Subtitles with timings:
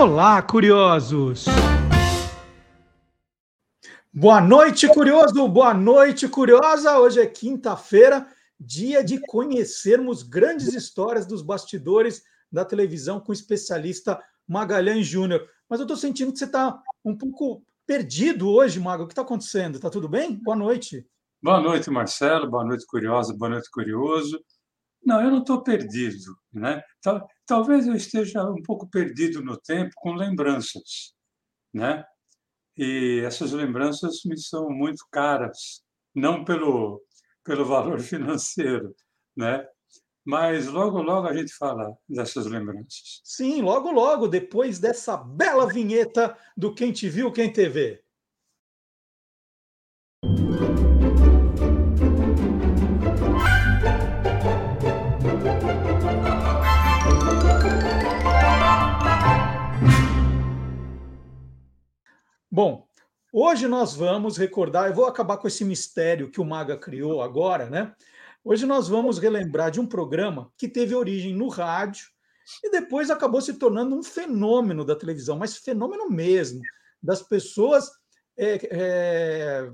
[0.00, 1.46] Olá, curiosos!
[4.12, 5.48] Boa noite, curioso!
[5.48, 7.00] Boa noite, curiosa!
[7.00, 8.24] Hoje é quinta-feira,
[8.60, 15.44] dia de conhecermos grandes histórias dos bastidores da televisão com o especialista Magalhães Júnior.
[15.68, 19.02] Mas eu estou sentindo que você está um pouco perdido hoje, Mago.
[19.02, 19.74] O que está acontecendo?
[19.74, 20.36] Está tudo bem?
[20.36, 21.04] Boa noite.
[21.42, 22.48] Boa noite, Marcelo.
[22.48, 23.34] Boa noite, curiosa.
[23.36, 24.40] Boa noite, curioso.
[25.04, 26.84] Não, eu não estou perdido, né?
[27.48, 31.14] Talvez eu esteja um pouco perdido no tempo com lembranças,
[31.72, 32.04] né?
[32.76, 35.82] E essas lembranças me são muito caras,
[36.14, 37.02] não pelo
[37.42, 38.94] pelo valor financeiro,
[39.34, 39.66] né?
[40.26, 43.22] Mas logo logo a gente fala dessas lembranças.
[43.24, 48.04] Sim, logo logo depois dessa bela vinheta do Quem te viu, quem te vê.
[62.58, 62.88] Bom,
[63.32, 67.70] hoje nós vamos recordar, eu vou acabar com esse mistério que o Maga criou agora,
[67.70, 67.94] né?
[68.42, 72.08] Hoje nós vamos relembrar de um programa que teve origem no rádio
[72.64, 76.60] e depois acabou se tornando um fenômeno da televisão, mas fenômeno mesmo,
[77.00, 77.92] das pessoas
[78.36, 79.72] é, é,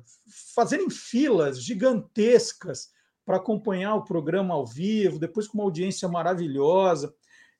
[0.54, 2.90] fazerem filas gigantescas
[3.24, 7.14] para acompanhar o programa ao vivo, depois com uma audiência maravilhosa.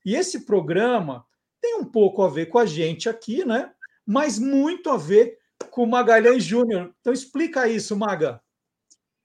[0.05, 1.25] E esse programa
[1.59, 3.71] tem um pouco a ver com a gente aqui, né?
[4.05, 5.37] Mas muito a ver
[5.71, 6.93] com o Magalhães Júnior.
[6.99, 8.41] Então explica isso, Maga.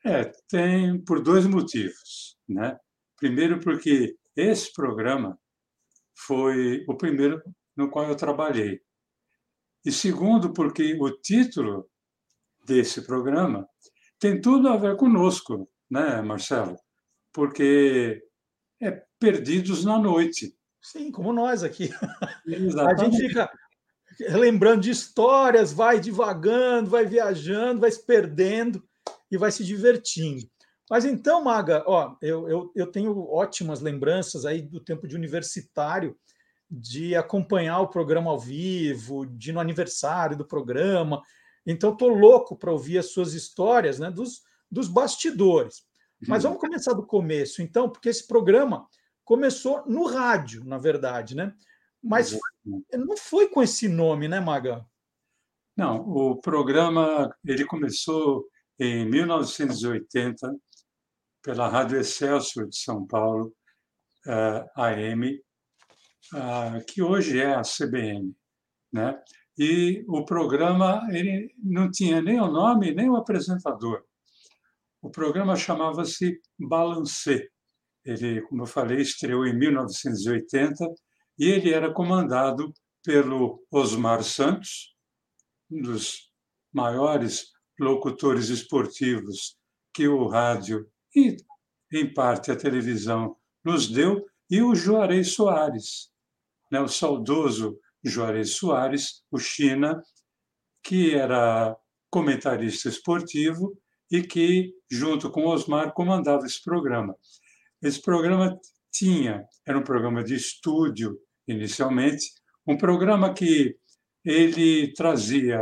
[0.04, 2.78] É, tem por dois motivos, né?
[3.16, 5.38] Primeiro porque esse programa
[6.14, 7.42] foi o primeiro
[7.76, 8.80] no qual eu trabalhei.
[9.84, 11.88] E segundo porque o título
[12.64, 13.68] desse programa
[14.18, 16.76] tem tudo a ver conosco, né, Marcelo?
[17.32, 18.22] Porque
[18.80, 20.54] é Perdidos na Noite.
[20.80, 21.90] Sim, como nós aqui.
[22.46, 23.00] Exatamente.
[23.00, 23.50] A gente fica
[24.18, 28.82] lembrando de histórias, vai divagando, vai viajando, vai se perdendo
[29.30, 30.48] e vai se divertindo.
[30.90, 36.16] Mas então, Maga, ó, eu, eu, eu tenho ótimas lembranças aí do tempo de universitário,
[36.68, 41.22] de acompanhar o programa ao vivo, de no aniversário do programa.
[41.64, 45.84] Então, estou louco para ouvir as suas histórias né, dos, dos bastidores.
[46.26, 46.50] Mas uhum.
[46.50, 48.86] vamos começar do começo, então, porque esse programa
[49.24, 51.54] começou no rádio, na verdade, né?
[52.02, 52.36] Mas
[52.92, 54.84] não foi com esse nome, né, Maga?
[55.76, 58.46] Não, o programa ele começou
[58.78, 60.54] em 1980
[61.42, 63.54] pela Rádio Excelsior de São Paulo,
[64.26, 65.40] uh, AM,
[66.34, 68.34] uh, que hoje é a CBN,
[68.92, 69.20] né?
[69.58, 74.02] E o programa ele não tinha nem o nome nem o apresentador.
[75.02, 77.50] O programa chamava-se Balancê.
[78.04, 80.86] Ele, como eu falei, estreou em 1980
[81.40, 82.70] e ele era comandado
[83.02, 84.94] pelo Osmar Santos,
[85.70, 86.30] um dos
[86.70, 87.46] maiores
[87.78, 89.56] locutores esportivos
[89.94, 90.86] que o rádio
[91.16, 91.38] e,
[91.90, 96.10] em parte, a televisão nos deu, e o Juarez Soares,
[96.70, 100.02] né, o saudoso Juarez Soares, o China,
[100.82, 101.74] que era
[102.10, 103.80] comentarista esportivo
[104.10, 107.16] e que, junto com Osmar, comandava esse programa.
[107.80, 108.60] Esse programa
[108.92, 111.18] tinha, era um programa de estúdio
[111.50, 112.26] inicialmente,
[112.66, 113.76] um programa que
[114.24, 115.60] ele trazia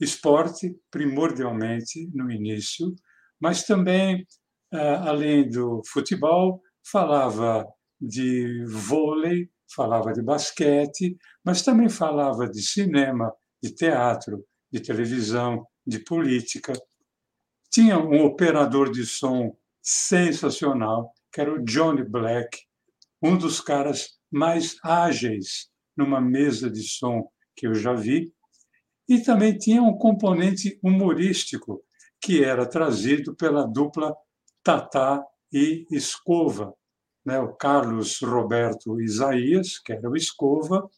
[0.00, 2.94] esporte primordialmente no início,
[3.40, 4.26] mas também,
[4.72, 7.66] ah, além do futebol, falava
[8.00, 15.98] de vôlei, falava de basquete, mas também falava de cinema, de teatro, de televisão, de
[16.00, 16.72] política.
[17.70, 22.58] Tinha um operador de som sensacional, que era o Johnny Black,
[23.22, 28.32] um dos caras mais ágeis numa mesa de som que eu já vi,
[29.08, 31.82] e também tinha um componente humorístico
[32.20, 34.14] que era trazido pela dupla
[34.62, 36.74] Tatá e Escova,
[37.24, 37.38] né?
[37.40, 40.88] o Carlos Roberto Isaías, que era o Escova,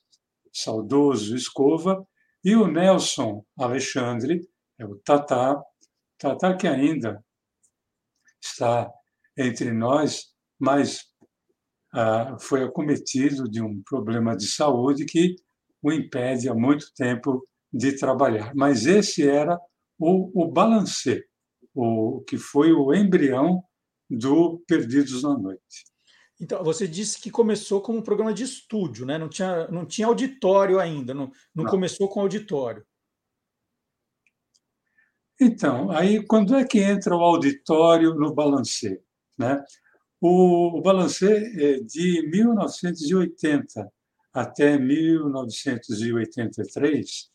[0.52, 2.06] saudoso Escova,
[2.44, 4.46] e o Nelson Alexandre,
[4.78, 5.62] é o Tatá,
[6.18, 7.24] Tatá que ainda
[8.40, 8.92] está
[9.36, 11.11] entre nós, mas
[11.92, 15.36] ah, foi acometido de um problema de saúde que
[15.82, 18.54] o impede há muito tempo de trabalhar.
[18.54, 19.58] Mas esse era
[19.98, 21.26] o, o balancê,
[21.74, 23.62] o que foi o embrião
[24.08, 25.84] do Perdidos na Noite.
[26.40, 29.16] Então, você disse que começou como um programa de estúdio, né?
[29.16, 31.70] não, tinha, não tinha auditório ainda, não, não, não.
[31.70, 32.84] começou com auditório.
[35.40, 39.00] Então, aí quando é que entra o auditório no balancê?
[39.38, 39.62] Né?
[40.24, 43.92] O, o Balancê é de 1980,
[44.32, 47.28] até 1983,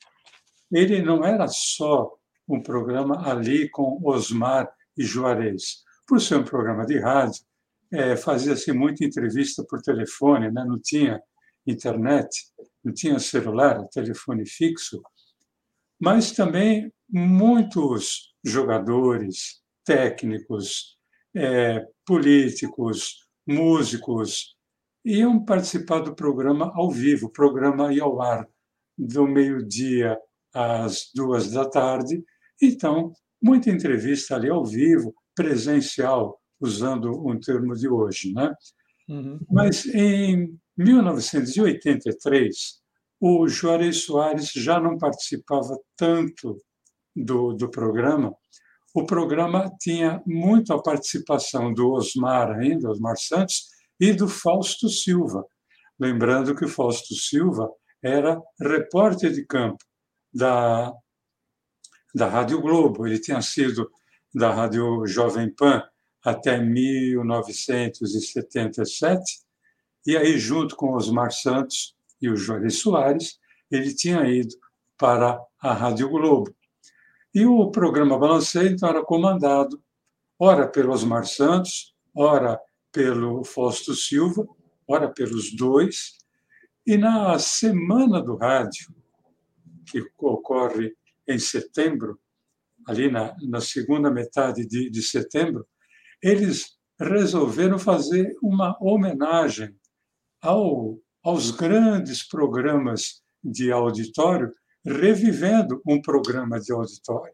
[0.71, 2.17] ele não era só
[2.47, 5.83] um programa ali com Osmar e Juarez.
[6.07, 7.43] Por ser um programa de rádio,
[7.91, 10.63] é, fazia-se muita entrevista por telefone, né?
[10.65, 11.21] não tinha
[11.67, 12.29] internet,
[12.81, 15.01] não tinha celular, telefone fixo,
[15.99, 20.97] mas também muitos jogadores, técnicos,
[21.35, 24.55] é, políticos, músicos,
[25.03, 27.29] iam participar do programa ao vivo.
[27.29, 28.47] Programa ia ao ar
[28.97, 30.17] do meio-dia
[30.53, 32.23] às duas da tarde.
[32.61, 33.11] Então,
[33.41, 38.33] muita entrevista ali ao vivo, presencial, usando um termo de hoje.
[38.33, 38.51] Né?
[39.09, 39.39] Uhum.
[39.51, 42.55] Mas em 1983,
[43.19, 46.57] o Juarez Soares já não participava tanto
[47.15, 48.33] do, do programa.
[48.93, 53.67] O programa tinha muito a participação do Osmar ainda, Osmar Santos,
[53.99, 55.43] e do Fausto Silva.
[55.99, 59.83] Lembrando que o Fausto Silva era repórter de campo
[60.33, 60.91] da,
[62.13, 63.07] da Rádio Globo.
[63.07, 63.89] Ele tinha sido
[64.33, 65.83] da Rádio Jovem Pan
[66.23, 69.45] até 1977,
[70.05, 74.55] e aí, junto com Osmar Santos e o Juarez Soares, ele tinha ido
[74.97, 76.55] para a Rádio Globo.
[77.37, 79.79] E o programa Balanceio, então, era comandado,
[80.39, 82.59] ora pelo Osmar Santos, ora
[82.91, 84.43] pelo Fausto Silva,
[84.87, 86.17] ora pelos dois.
[86.83, 88.91] E na Semana do Rádio,
[89.85, 90.95] que ocorre
[91.27, 92.19] em setembro,
[92.87, 95.67] ali na, na segunda metade de, de setembro,
[96.23, 99.75] eles resolveram fazer uma homenagem
[100.41, 104.51] ao, aos grandes programas de auditório,
[104.85, 107.33] revivendo um programa de auditório.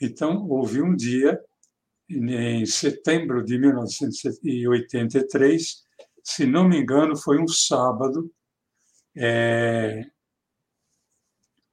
[0.00, 1.40] Então, houve um dia,
[2.08, 5.84] em setembro de 1983,
[6.22, 8.30] se não me engano, foi um sábado,
[9.16, 10.04] é,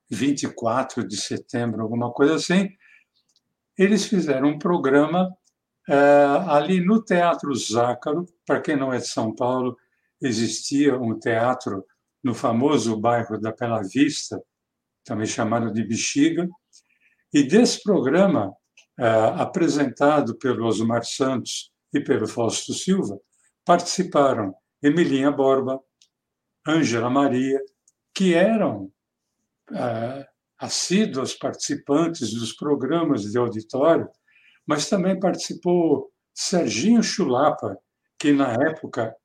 [0.10, 2.70] 24 de setembro, alguma coisa assim,
[3.78, 5.34] eles fizeram um programa
[5.90, 5.96] é,
[6.48, 8.26] ali no Teatro Zácaro.
[8.46, 9.78] Para quem não é de São Paulo,
[10.22, 11.86] existia um teatro
[12.24, 14.42] no famoso bairro da Bela Vista,
[15.04, 16.48] também chamado de Bexiga,
[17.34, 18.54] e desse programa,
[19.00, 19.06] é,
[19.42, 23.18] apresentado pelo Osmar Santos e pelo Fausto Silva,
[23.66, 25.80] participaram Emilinha Borba,
[26.68, 27.60] Ângela Maria,
[28.14, 28.92] que eram
[29.74, 30.28] é,
[30.60, 34.10] assíduos participantes dos programas de auditório,
[34.66, 37.78] mas também participou Serginho Chulapa,
[38.20, 39.16] que na época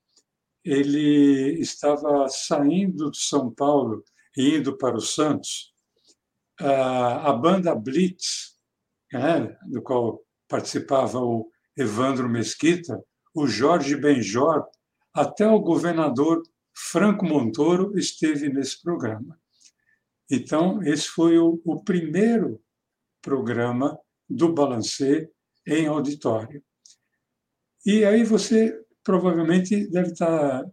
[0.64, 4.02] ele estava saindo de São Paulo
[4.36, 5.72] e indo para o Santos.
[6.58, 8.56] A banda Blitz,
[9.12, 13.02] né, do qual participava o Evandro Mesquita,
[13.34, 14.66] o Jorge Benjor,
[15.12, 16.42] até o governador
[16.74, 19.38] Franco Montoro esteve nesse programa.
[20.30, 22.60] Então, esse foi o, o primeiro
[23.22, 23.98] programa
[24.28, 25.30] do Balancê
[25.66, 26.62] em auditório.
[27.84, 30.64] E aí você provavelmente deve estar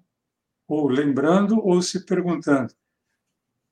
[0.67, 2.73] ou lembrando ou se perguntando: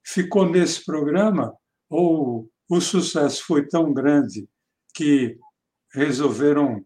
[0.03, 1.53] ficou nesse programa
[1.89, 4.47] ou o sucesso foi tão grande
[4.93, 5.37] que
[5.93, 6.85] resolveram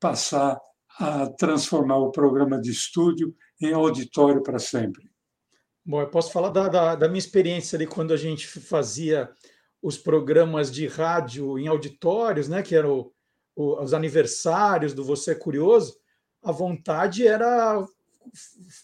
[0.00, 0.58] passar
[0.98, 5.10] a transformar o programa de estúdio em auditório para sempre?
[5.84, 9.30] Bom, eu posso falar da, da, da, minha experiência ali quando a gente fazia
[9.80, 13.10] os programas de rádio em auditórios, né, que eram
[13.56, 15.96] os aniversários do Você é Curioso.
[16.42, 17.84] A vontade era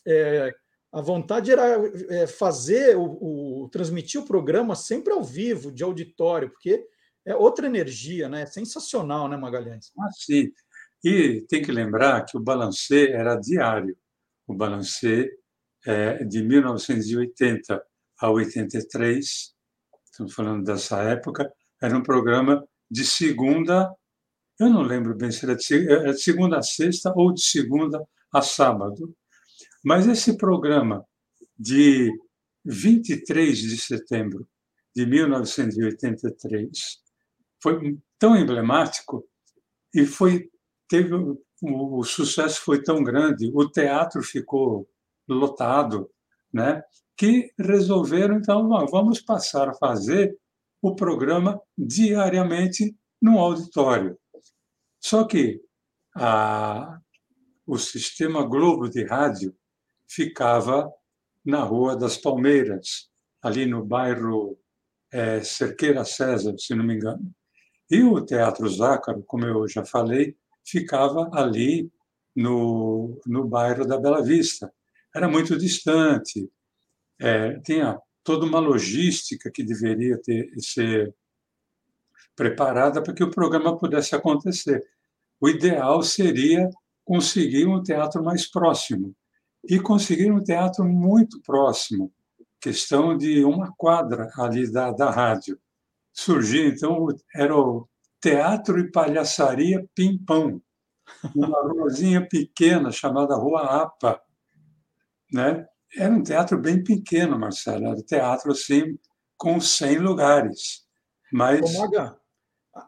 [0.07, 0.55] é,
[0.93, 1.77] a vontade era
[2.11, 6.87] é, fazer o, o, transmitir o programa sempre ao vivo, de auditório, porque
[7.27, 8.43] é outra energia, né?
[8.43, 9.93] É sensacional, né, Magalhães?
[9.99, 10.51] Ah, sim.
[11.05, 13.97] E tem que lembrar que o balancê era diário.
[14.47, 15.31] O balancê
[15.87, 17.83] é, de 1980
[18.21, 19.55] a 83,
[20.05, 23.95] estamos falando dessa época, era um programa de segunda,
[24.59, 28.03] eu não lembro bem se era de, de segunda a sexta ou de segunda
[28.33, 29.15] a sábado.
[29.85, 31.05] Mas esse programa
[31.59, 32.11] de
[32.65, 34.47] 23 de setembro
[34.95, 36.71] de 1983
[37.63, 39.25] foi tão emblemático
[39.95, 40.51] e foi
[40.89, 44.89] teve o, o sucesso foi tão grande, o teatro ficou
[45.29, 46.11] lotado,
[46.53, 46.83] né?
[47.17, 50.39] que resolveram, então, vamos passar a fazer
[50.81, 54.17] o programa diariamente no auditório.
[55.01, 55.61] Só que
[56.17, 57.01] a,
[57.67, 59.53] o sistema Globo de rádio
[60.09, 60.91] ficava
[61.45, 63.09] na Rua das Palmeiras,
[63.43, 64.59] ali no bairro
[65.13, 67.31] é, Cerqueira César, se não me engano.
[67.91, 71.91] E o Teatro Zácaro, como eu já falei, ficava ali
[72.35, 74.73] no, no bairro da Bela Vista
[75.15, 76.49] era muito distante,
[77.21, 81.15] é, tinha toda uma logística que deveria ter, ser
[82.37, 84.85] preparada para que o programa pudesse acontecer.
[85.41, 86.69] O ideal seria
[87.05, 89.15] conseguir um teatro mais próximo
[89.65, 92.13] e conseguir um teatro muito próximo,
[92.61, 95.59] questão de uma quadra ali da, da rádio.
[96.13, 97.89] Surgiu, então, era o
[98.21, 100.61] Teatro e Palhaçaria Pimpão,
[101.35, 104.21] uma ruazinha pequena chamada Rua Apa,
[105.33, 105.67] né?
[105.97, 108.99] Era um teatro bem pequeno, Marcelo, era um teatro assim
[109.37, 110.87] com 100 lugares.
[111.33, 112.19] Mas Ô, Maga,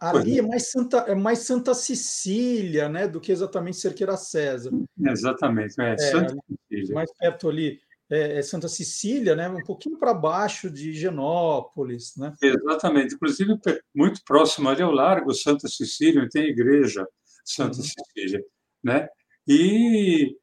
[0.00, 4.70] ali é mais Santa é mais Santa Cecília, né, do que exatamente Cerqueira César.
[4.98, 6.34] Exatamente, é, é Santa
[6.68, 6.94] Cecília.
[6.94, 7.80] Mais perto ali
[8.10, 12.34] é, é Santa Cecília, né, um pouquinho para baixo de Genópolis, né?
[12.42, 13.58] Exatamente, inclusive
[13.94, 17.06] muito próximo ali ao Largo Santa Cecília, tem a igreja
[17.44, 17.84] Santa uhum.
[17.84, 18.44] Cecília,
[18.82, 19.08] né?
[19.46, 20.36] E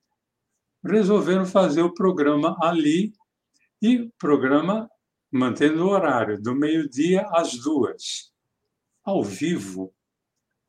[0.84, 3.14] resolveram fazer o programa ali
[3.82, 4.90] e o programa
[5.32, 8.32] mantendo o horário do meio-dia às duas,
[9.08, 9.94] ao vivo,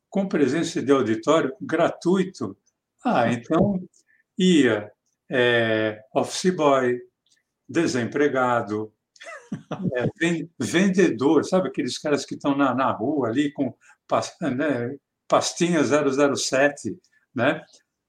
[0.08, 2.56] com presença de auditório gratuito.
[3.04, 3.82] Ah, então
[4.38, 4.92] ia
[5.28, 7.00] é, office boy,
[7.68, 8.92] desempregado,
[9.96, 10.06] é,
[10.56, 13.74] vendedor, sabe aqueles caras que estão na, na rua ali com
[14.40, 16.96] né, pastinha 007,
[17.34, 17.64] né?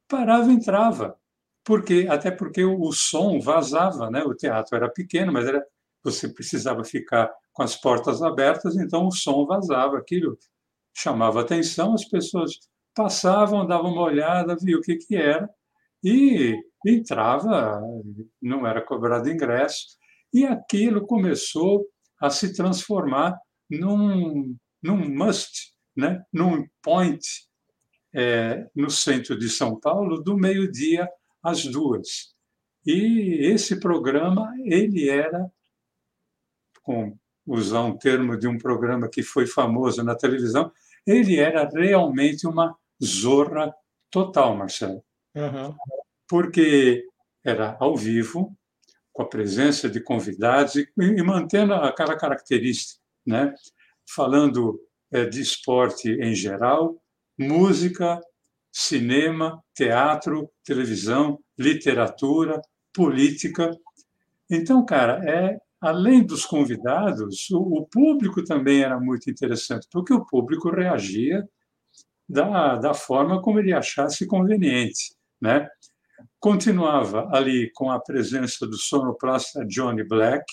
[0.08, 1.18] Parava e entrava.
[1.64, 4.22] Porque, até porque o, o som vazava, né?
[4.24, 5.66] O teatro era pequeno, mas era,
[6.04, 9.98] você precisava ficar com as portas abertas, então o som vazava.
[9.98, 10.38] Aquilo
[10.96, 12.54] chamava atenção, as pessoas
[12.96, 15.50] passavam, davam uma olhada, viam o que, que era,
[16.02, 16.56] e
[16.88, 17.82] entrava,
[18.42, 19.98] não era cobrado ingresso,
[20.34, 21.86] e aquilo começou
[22.22, 23.38] a se transformar
[23.70, 26.24] num, num must, né?
[26.32, 27.20] num point
[28.14, 31.10] é, no centro de São Paulo, do meio-dia
[31.44, 32.34] às duas.
[32.86, 35.52] E esse programa, ele era,
[36.82, 37.18] com
[37.50, 40.72] usar um termo de um programa que foi famoso na televisão,
[41.06, 43.74] ele era realmente uma zorra
[44.12, 45.04] total, Marcelo.
[45.36, 45.76] Uhum.
[46.28, 47.04] Porque
[47.44, 48.56] era ao vivo,
[49.12, 53.54] com a presença de convidados e, e mantendo aquela característica, né?
[54.14, 54.80] falando
[55.12, 57.02] é, de esporte em geral,
[57.38, 58.22] música,
[58.72, 62.62] cinema, teatro, televisão, literatura,
[62.94, 63.72] política.
[64.50, 70.70] Então, cara, é além dos convidados, o, público também era muito interessante, porque o público
[70.70, 71.48] reagia
[72.28, 75.68] da, da forma como ele achasse conveniente, né?
[76.40, 80.46] Continuava ali com a presença do sonoplasta Johnny Black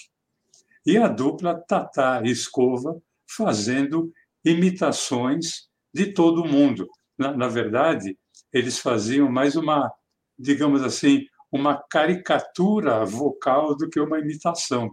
[0.87, 4.13] e a dupla Tata Escova fazendo
[4.45, 6.89] imitações de todo mundo.
[7.19, 8.17] Na, na verdade,
[8.53, 9.93] eles faziam mais uma,
[10.39, 14.93] digamos assim, uma caricatura vocal do que uma imitação.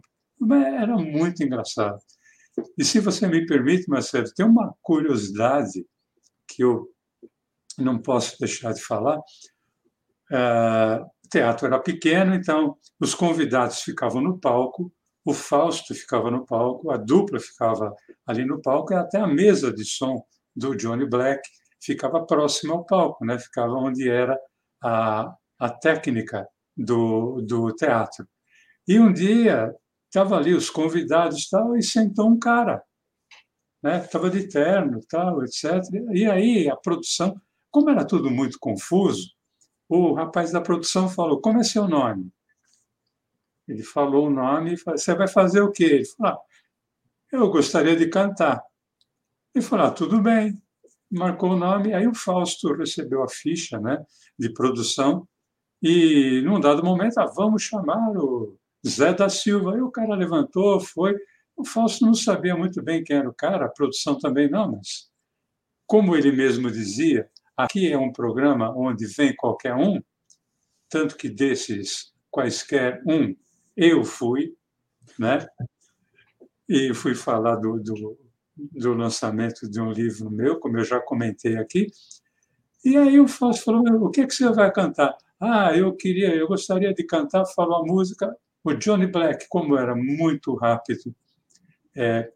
[0.52, 1.98] Era muito engraçado.
[2.78, 5.86] E se você me permite, Marcelo, tem uma curiosidade
[6.48, 6.88] que eu
[7.78, 9.18] não posso deixar de falar.
[10.32, 14.92] Uh, o teatro era pequeno, então os convidados ficavam no palco,
[15.26, 17.96] o Fausto ficava no palco, a dupla ficava
[18.26, 20.24] ali no palco, e até a mesa de som
[20.56, 21.42] do Johnny Black
[21.82, 23.40] ficava próximo ao palco, né?
[23.40, 24.38] ficava onde era
[24.84, 28.28] a, a técnica do, do teatro.
[28.88, 29.74] E um dia
[30.14, 32.84] estava ali os convidados tal, e sentou um cara,
[33.84, 34.40] estava né?
[34.40, 35.82] de terno, tal, etc.
[36.12, 37.42] E aí a produção,
[37.72, 39.32] como era tudo muito confuso,
[39.90, 42.32] o rapaz da produção falou: Como é seu nome?
[43.68, 45.86] Ele falou o nome e falou: Você vai fazer o quê?
[45.86, 46.42] Ele falou: ah,
[47.32, 48.64] Eu gostaria de cantar.
[49.56, 50.62] Ele falou: ah, Tudo bem
[51.12, 54.04] marcou o nome, aí o Fausto recebeu a ficha né,
[54.38, 55.28] de produção
[55.80, 59.76] e, num dado momento, ah, vamos chamar o Zé da Silva.
[59.76, 61.16] Aí o cara levantou, foi.
[61.56, 65.10] O Fausto não sabia muito bem quem era o cara, a produção também não, mas,
[65.86, 70.02] como ele mesmo dizia, aqui é um programa onde vem qualquer um,
[70.90, 73.36] tanto que desses quaisquer um,
[73.78, 74.56] eu fui,
[75.20, 75.46] né?
[76.68, 78.18] E fui falar do, do
[78.56, 81.88] do lançamento de um livro meu, como eu já comentei aqui.
[82.84, 85.16] E aí o Fausto falou: o que, é que você vai cantar?
[85.40, 88.36] Ah, eu queria, eu gostaria de cantar, falou a música.
[88.64, 91.14] O Johnny Black, como era muito rápido,
[91.96, 92.32] é,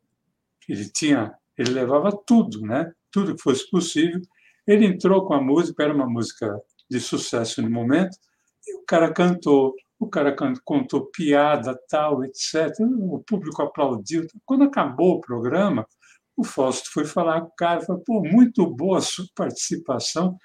[0.67, 2.91] ele tinha, ele levava tudo, né?
[3.11, 4.21] Tudo que fosse possível.
[4.65, 8.17] Ele entrou com a música, era uma música de sucesso no momento,
[8.65, 12.77] e o cara cantou, o cara contou piada, tal, etc.
[12.99, 14.27] O público aplaudiu.
[14.45, 15.87] Quando acabou o programa,
[16.35, 20.37] o Fausto foi falar com o cara, falou, pô, muito boa a sua participação,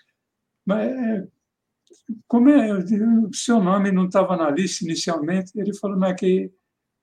[0.64, 1.26] mas é,
[2.26, 6.52] como é, o seu nome não estava na lista inicialmente, ele falou, mas é que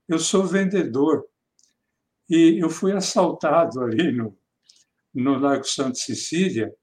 [0.07, 1.25] eu sou vendedor.
[2.29, 4.37] E eu fui assaltado ali no,
[5.13, 6.73] no Lago Santa Cecília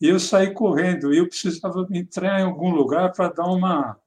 [0.00, 3.98] e eu saí correndo e eu precisava entrar em algum lugar para dar uma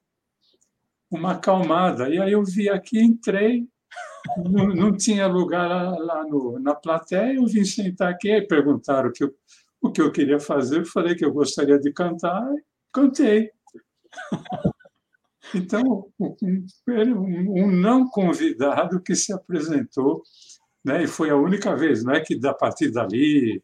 [1.09, 2.09] uma acalmada.
[2.09, 3.67] E aí eu vi aqui, entrei,
[4.49, 9.09] não, não tinha lugar lá, lá no, na plateia, eu vim sentar aqui, e perguntaram
[9.09, 9.35] o que, eu,
[9.81, 13.51] o que eu queria fazer, eu falei que eu gostaria de cantar, e cantei.
[15.53, 20.21] Então, um, um não convidado que se apresentou,
[20.85, 23.61] né, e foi a única vez, não é que a partir dali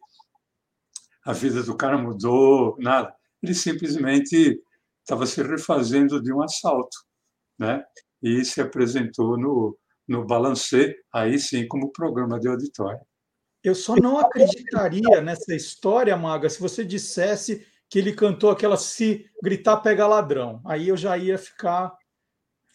[1.25, 3.14] a vida do cara mudou, nada.
[3.42, 4.62] Ele simplesmente
[5.02, 6.98] estava se refazendo de um assalto,
[7.58, 7.84] né?
[8.22, 13.02] E se apresentou no, no Balancê, aí sim como programa de auditório.
[13.64, 19.30] Eu só não acreditaria nessa história, Maga, se você dissesse que ele cantou aquela Se
[19.42, 20.62] Gritar Pega Ladrão.
[20.65, 21.96] Aí eu já ia ficar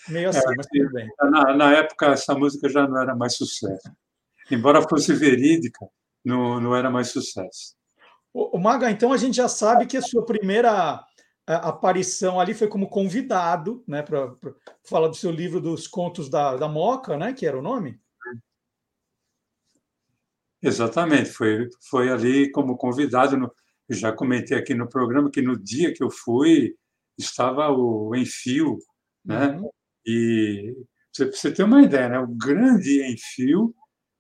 [0.09, 1.09] meio assim, é, mas tudo bem.
[1.21, 3.91] Na, na, época, essa música já não era mais sucesso.
[4.51, 5.87] Embora fosse verídica,
[6.25, 7.75] não, não era mais sucesso.
[8.33, 11.05] O, o Maga, então a gente já sabe que a sua primeira
[11.47, 14.35] a, aparição ali foi como convidado, né, para
[14.85, 18.01] falar do seu livro dos contos da, da Moca, né, que era o nome?
[20.63, 23.37] Exatamente, foi, foi ali como convidado.
[23.37, 23.51] No,
[23.91, 26.77] eu já comentei aqui no programa que no dia que eu fui
[27.19, 28.79] estava o Enfio,
[29.25, 29.49] né?
[29.49, 29.69] Uhum.
[30.07, 30.77] E
[31.13, 32.21] você, você tem uma ideia, né?
[32.21, 33.75] O grande Enfio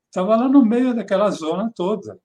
[0.06, 2.18] estava lá no meio daquela zona toda,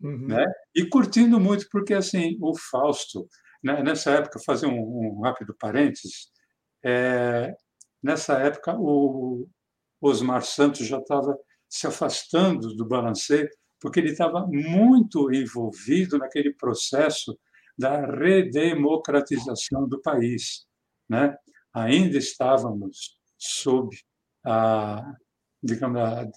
[0.00, 0.28] uhum.
[0.28, 0.46] né?
[0.74, 3.28] E curtindo muito, porque assim o Fausto,
[3.62, 3.82] né?
[3.82, 6.30] nessa época, fazer um, um rápido parênteses,
[6.82, 7.54] é,
[8.02, 9.46] nessa época o
[10.00, 11.36] Osmar Santos já estava
[11.68, 13.46] se afastando do balancê
[13.80, 17.38] porque ele estava muito envolvido naquele processo
[17.78, 20.66] da redemocratização do país.
[21.08, 21.36] Né?
[21.72, 23.96] Ainda estávamos sob
[24.44, 25.14] a,
[25.62, 26.28] digamos, a,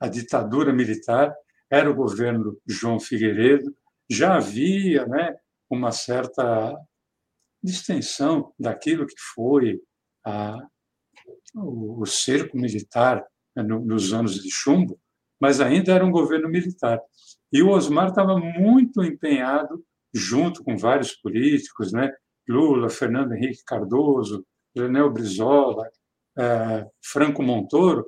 [0.00, 1.34] a ditadura militar,
[1.70, 3.74] era o governo João Figueiredo,
[4.10, 5.36] já havia né,
[5.70, 6.76] uma certa
[7.62, 9.80] distensão daquilo que foi
[10.26, 10.58] a,
[11.54, 13.24] o, o cerco militar
[13.54, 15.00] né, nos anos de chumbo,
[15.40, 17.00] mas ainda era um governo militar.
[17.52, 22.12] E o Osmar estava muito empenhado, junto com vários políticos, né?
[22.48, 25.88] Lula, Fernando Henrique Cardoso, Leonel Brizola,
[26.38, 28.06] eh, Franco Montoro,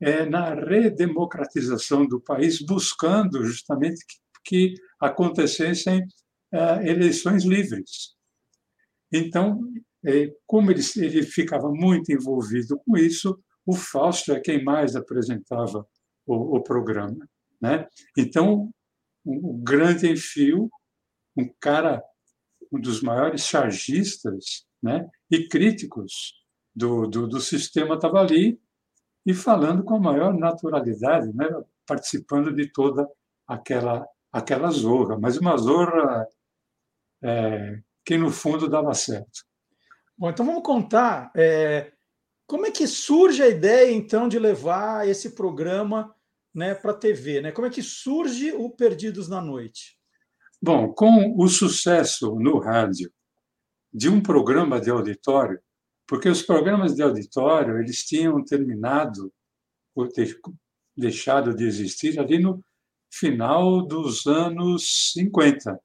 [0.00, 6.04] eh, na redemocratização do país, buscando justamente que, que acontecessem
[6.52, 8.14] eh, eleições livres.
[9.12, 9.60] Então,
[10.46, 15.86] como ele, ele ficava muito envolvido com isso, o Fausto é quem mais apresentava
[16.30, 17.28] o, o programa.
[17.60, 17.88] Né?
[18.16, 18.70] Então,
[19.24, 20.70] o um, grande enfio,
[21.36, 22.02] um cara,
[22.72, 25.08] um dos maiores chargistas né?
[25.30, 26.34] e críticos
[26.74, 28.60] do, do, do sistema estava ali
[29.26, 31.46] e falando com a maior naturalidade, né?
[31.86, 33.08] participando de toda
[33.46, 36.26] aquela, aquela zorra, mas uma zorra
[37.22, 39.44] é, que, no fundo, dava certo.
[40.16, 41.92] Bom, então vamos contar é,
[42.46, 46.14] como é que surge a ideia, então, de levar esse programa
[46.54, 47.40] né, para a TV?
[47.40, 47.52] Né?
[47.52, 49.98] Como é que surge o Perdidos na Noite?
[50.62, 53.10] Bom, com o sucesso no rádio
[53.92, 55.60] de um programa de auditório,
[56.06, 59.32] porque os programas de auditório eles tinham terminado,
[59.94, 60.38] ou ter
[60.96, 62.62] deixado de existir ali no
[63.10, 65.80] final dos anos 50,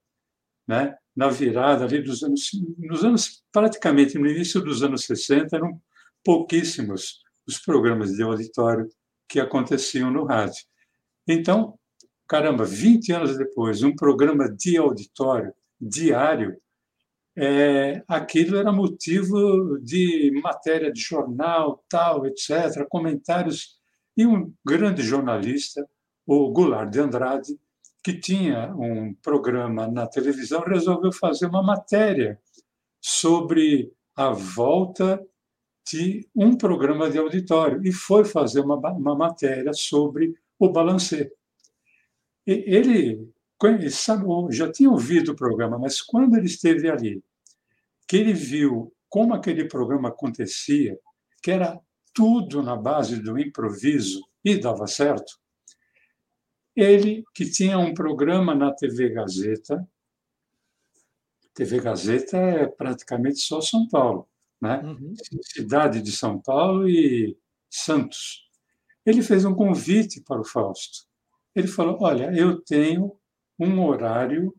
[0.67, 0.95] né?
[1.15, 5.81] na virada ali dos anos, nos anos praticamente no início dos anos 60 eram
[6.23, 8.89] pouquíssimos os programas de auditório
[9.27, 10.63] que aconteciam no rádio.
[11.27, 11.77] Então,
[12.27, 16.57] caramba, 20 anos depois, um programa de auditório diário,
[17.37, 23.75] é, aquilo era motivo de matéria de jornal, tal, etc., comentários.
[24.15, 25.85] E um grande jornalista,
[26.25, 27.59] o Goulart de Andrade,
[28.01, 32.39] que tinha um programa na televisão, resolveu fazer uma matéria
[33.01, 35.21] sobre a volta
[35.85, 41.31] de um programa de auditório e foi fazer uma, uma matéria sobre o balancê.
[42.45, 43.29] Ele
[44.49, 47.23] já tinha ouvido o programa, mas quando ele esteve ali,
[48.07, 50.99] que ele viu como aquele programa acontecia,
[51.41, 51.79] que era
[52.13, 55.39] tudo na base do improviso e dava certo,
[56.75, 59.87] ele que tinha um programa na TV Gazeta,
[61.53, 64.27] TV Gazeta é praticamente só São Paulo
[64.65, 64.81] né?
[64.83, 65.13] Uhum.
[65.43, 67.37] cidade de São Paulo e
[67.69, 68.49] Santos.
[69.05, 71.05] Ele fez um convite para o Fausto.
[71.55, 73.15] Ele falou: Olha, eu tenho
[73.59, 74.53] um horário,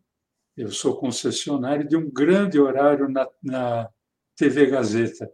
[0.56, 3.90] eu sou concessionário de um grande horário na, na
[4.36, 5.30] TV Gazeta.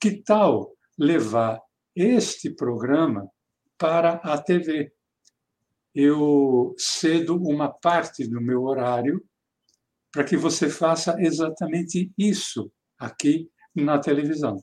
[0.00, 1.60] Que tal levar
[1.94, 3.28] este programa
[3.78, 4.92] para a TV.
[5.94, 9.24] Eu cedo uma parte do meu horário
[10.10, 14.62] para que você faça exatamente isso aqui na televisão.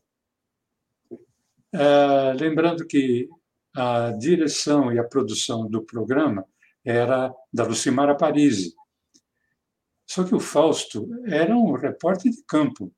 [1.74, 3.30] É, lembrando que
[3.76, 6.46] a direção e a produção do programa
[6.84, 8.74] era da Lucimara Parisi.
[10.06, 12.94] Só que o Fausto era um repórter de campo.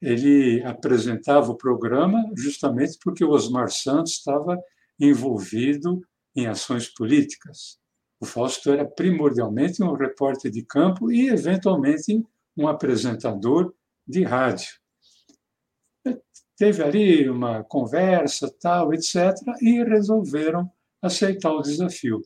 [0.00, 4.60] Ele apresentava o programa justamente porque o Osmar Santos estava
[5.00, 6.02] envolvido
[6.34, 7.78] em ações políticas.
[8.20, 12.22] O Fausto era primordialmente um repórter de campo e, eventualmente,
[12.56, 13.74] um apresentador
[14.06, 14.68] de rádio.
[16.56, 20.70] Teve ali uma conversa, tal, etc., e resolveram
[21.02, 22.22] aceitar o desafio.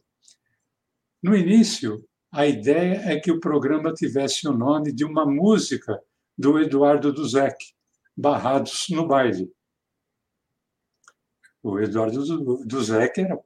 [1.22, 6.00] No início, a ideia é que o programa tivesse o nome de uma música
[6.38, 7.74] do Eduardo Duzek,
[8.16, 9.52] Barrados no Baile.
[11.62, 13.38] O Eduardo Duzek era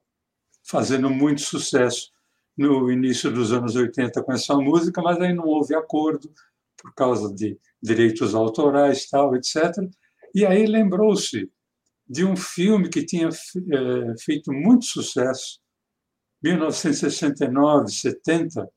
[0.63, 2.13] fazendo muito sucesso
[2.57, 6.33] no início dos anos 80 com essa música, mas aí não houve acordo
[6.77, 9.57] por causa de direitos autorais, tal, etc.
[10.35, 11.49] E aí lembrou-se
[12.09, 15.61] de um filme que tinha é, feito muito sucesso,
[16.43, 18.69] 1969, 70,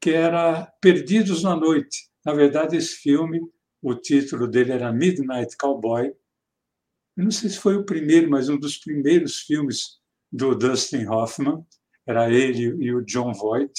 [0.00, 2.10] que era Perdidos na Noite.
[2.24, 3.40] Na verdade, esse filme,
[3.82, 6.08] o título dele era Midnight Cowboy.
[7.16, 10.00] Eu não sei se foi o primeiro, mas um dos primeiros filmes
[10.32, 11.64] do Dustin Hoffman.
[12.06, 13.74] Era ele e o John Voight,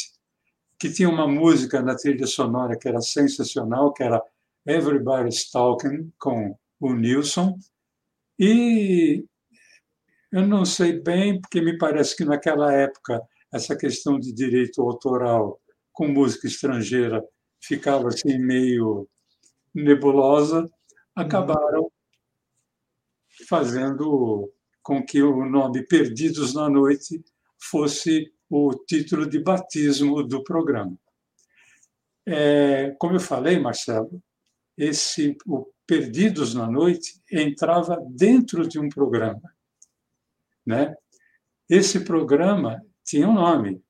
[0.80, 4.22] que tinha uma música na trilha sonora que era sensacional, que era
[4.66, 7.58] Everybody's Talking, com o Nilson.
[8.40, 9.26] E
[10.32, 13.22] eu não sei bem, porque me parece que naquela época
[13.54, 17.24] essa questão de direito autoral com música estrangeira
[17.62, 19.08] ficava assim meio
[19.74, 20.70] nebulosa,
[21.16, 21.92] acabaram
[23.48, 27.24] fazendo com que o nome Perdidos na Noite
[27.58, 30.96] fosse o título de batismo do programa.
[32.26, 34.22] É, como eu falei, Marcelo,
[34.78, 39.54] esse o Perdidos na Noite entrava dentro de um programa,
[40.66, 40.96] né?
[41.70, 43.84] Esse programa tinha um nome,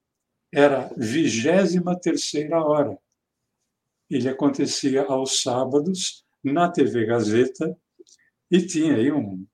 [0.51, 2.97] era vigésima terceira hora.
[4.09, 7.77] Ele acontecia aos sábados na TV Gazeta
[8.49, 9.45] e tinha aí um,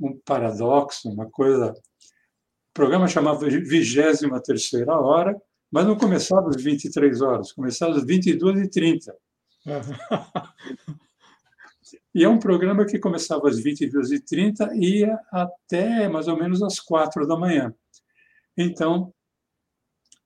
[0.00, 1.72] um paradoxo, uma coisa.
[1.72, 8.60] O programa chamava vigésima terceira hora, mas não começava às 23 horas, começava às 22
[8.60, 9.16] e 30.
[12.14, 16.80] E é um programa que começava às 22h30 e ia até mais ou menos às
[16.80, 17.74] 4 da manhã.
[18.56, 19.12] Então,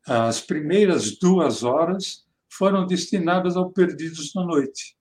[0.07, 4.97] as primeiras duas horas foram destinadas ao Perdidos na Noite.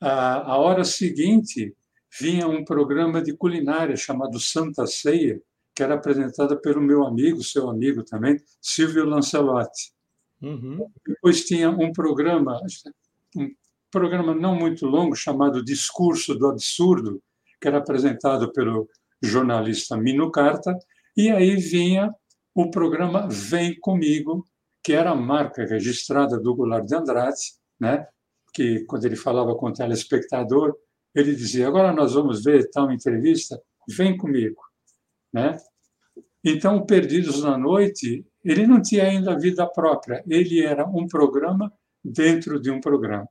[0.00, 1.74] A, hora seguinte
[2.20, 5.42] vinha um programa de culinária chamado Santa Ceia,
[5.74, 9.92] que era apresentada pelo meu amigo, seu amigo também, Silvio Lancelotti.
[10.40, 10.88] Uhum.
[11.06, 12.60] Depois tinha um programa,
[13.36, 13.50] um
[13.90, 17.22] programa não muito longo chamado Discurso do Absurdo,
[17.60, 18.88] que era apresentado pelo
[19.22, 20.78] jornalista Mino Carta,
[21.16, 22.12] e aí vinha
[22.54, 24.44] o programa Vem Comigo,
[24.82, 27.40] que era a marca registrada do Goulart de Andrade,
[27.78, 28.06] né?
[28.52, 30.74] que quando ele falava com o telespectador,
[31.14, 34.60] ele dizia: Agora nós vamos ver tal entrevista, vem comigo.
[35.32, 35.56] Né?
[36.44, 41.72] Então, Perdidos na Noite, ele não tinha ainda vida própria, ele era um programa
[42.04, 43.28] dentro de um programa.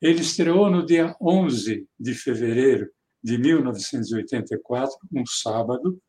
[0.00, 2.88] Ele estreou no dia 11 de fevereiro
[3.22, 6.00] de 1984, um sábado,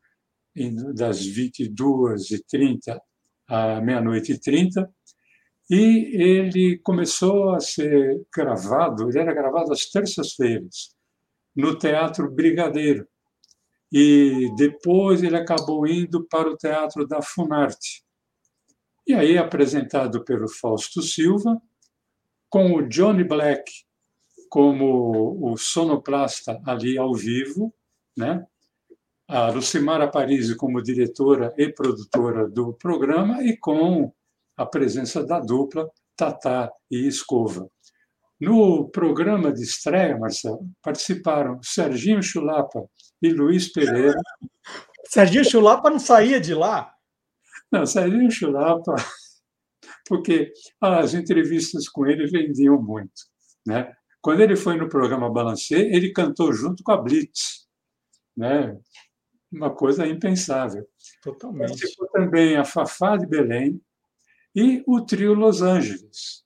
[0.94, 2.98] das 22h30
[3.48, 4.88] à meia-noite e 30,
[5.70, 10.94] e ele começou a ser gravado, ele era gravado às terças-feiras,
[11.54, 13.06] no Teatro Brigadeiro.
[13.92, 18.04] E depois ele acabou indo para o Teatro da Funarte.
[19.06, 21.60] E aí, apresentado pelo Fausto Silva,
[22.50, 23.72] com o Johnny Black
[24.50, 27.72] como o sonoplasta ali ao vivo,
[28.16, 28.44] né?
[29.28, 34.12] a Lucimara Parisi como diretora e produtora do programa e com
[34.56, 37.70] a presença da dupla Tatá e Escova.
[38.40, 42.84] No programa de estreia, Marcelo, participaram Serginho Chulapa
[43.22, 44.20] e Luiz Pereira.
[45.06, 46.92] Serginho Chulapa não saía de lá?
[47.70, 48.96] Não, Serginho Chulapa,
[50.10, 53.22] porque as entrevistas com ele vendiam muito.
[53.64, 53.94] Né?
[54.20, 57.68] Quando ele foi no programa Balancê, ele cantou junto com a Blitz.
[58.36, 58.76] Né?
[59.52, 60.86] uma coisa impensável.
[61.22, 61.68] Totalmente.
[61.68, 63.80] Participou também a Fafá de Belém
[64.54, 66.44] e o trio Los Angeles.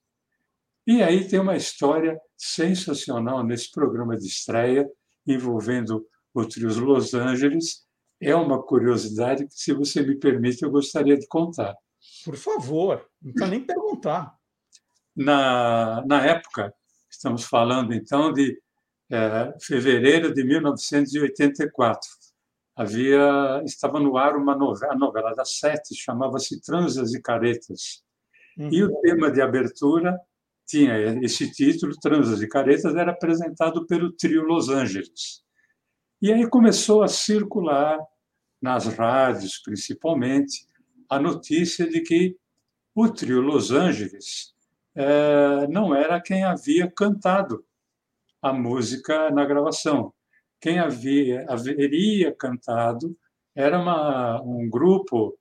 [0.86, 4.88] E aí tem uma história sensacional nesse programa de estreia
[5.26, 7.84] envolvendo o trio Los Angeles.
[8.20, 11.74] é uma curiosidade que, se você me permite, eu gostaria de contar.
[12.24, 14.34] Por favor, não precisa nem perguntar.
[15.14, 16.74] Na, na época,
[17.10, 18.58] estamos falando então de
[19.10, 22.08] é, fevereiro de 1984,
[22.74, 28.02] havia estava no ar uma novela, a novela das sete, chamava-se Transas e Caretas.
[28.58, 28.68] Uhum.
[28.72, 29.00] E o uhum.
[29.02, 30.18] tema de abertura
[30.66, 35.44] tinha esse título, Transas e Caretas, era apresentado pelo trio Los Angeles.
[36.20, 37.98] E aí começou a circular,
[38.60, 40.66] nas rádios principalmente,
[41.08, 42.36] a notícia de que
[42.94, 44.54] o trio Los Angeles
[44.94, 47.64] é, não era quem havia cantado
[48.40, 50.12] a música na gravação.
[50.60, 53.16] Quem havia haveria cantado
[53.54, 55.38] era uma, um grupo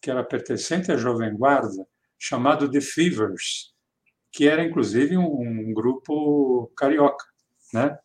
[0.00, 1.86] que era pertencente à Jovem Guarda,
[2.18, 3.72] chamado The Fevers,
[4.30, 7.24] que era inclusive um, um grupo carioca,
[7.72, 7.96] né?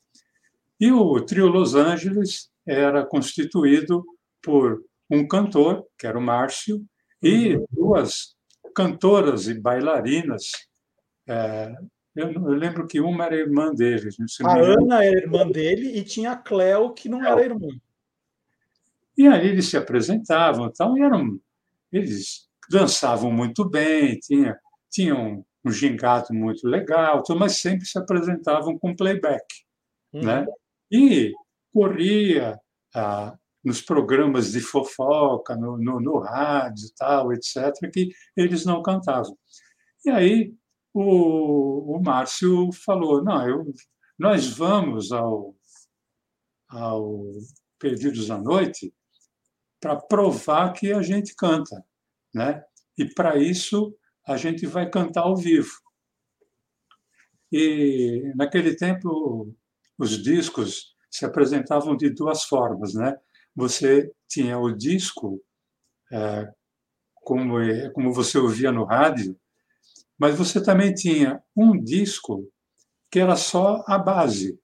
[0.79, 4.05] E o trio Los Angeles era constituído
[4.41, 6.85] por um cantor, que era o Márcio,
[7.21, 7.65] e uhum.
[7.71, 8.35] duas
[8.75, 10.51] cantoras e bailarinas.
[11.27, 11.73] É,
[12.15, 14.09] eu, eu, lembro que uma era irmã dele.
[14.43, 17.67] A Ana era irmã dele e tinha a Cleo, que não era irmã.
[19.17, 21.39] E aí eles se apresentavam então, e eram,
[21.91, 24.55] eles dançavam muito bem, tinha,
[24.91, 29.43] tinham um gingado muito legal, mas sempre se apresentavam com playback.
[30.13, 30.23] Uhum.
[30.23, 30.45] Né?
[30.91, 31.33] E
[31.73, 32.59] corria
[32.95, 33.35] ah,
[33.67, 39.37] nos programas de fofoca, no, no, no rádio, tal, etc., que eles não cantavam.
[40.05, 40.55] E aí
[40.93, 43.73] o, o Márcio falou: não, eu,
[44.17, 45.53] nós vamos ao,
[46.69, 47.23] ao
[47.77, 48.93] Perdidos à Noite
[49.81, 51.83] para provar que a gente canta,
[52.33, 52.63] né?
[52.97, 53.93] E para isso
[54.25, 55.73] a gente vai cantar ao vivo.
[57.51, 59.53] E naquele tempo
[59.97, 63.17] os discos se apresentavam de duas formas, né?
[63.57, 65.43] Você tinha o disco
[66.11, 66.47] é,
[67.15, 69.35] como é, como você ouvia no rádio,
[70.15, 72.47] mas você também tinha um disco
[73.09, 74.59] que era só a base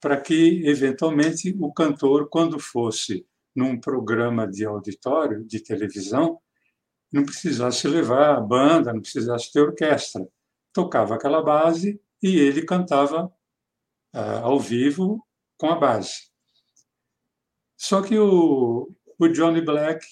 [0.00, 6.40] para que eventualmente o cantor, quando fosse num programa de auditório de televisão,
[7.12, 10.26] não precisasse levar a banda, não precisasse ter orquestra.
[10.72, 13.26] Tocava aquela base e ele cantava
[14.12, 15.24] uh, ao vivo
[15.56, 16.33] com a base.
[17.86, 20.06] Só que o, o Johnny Black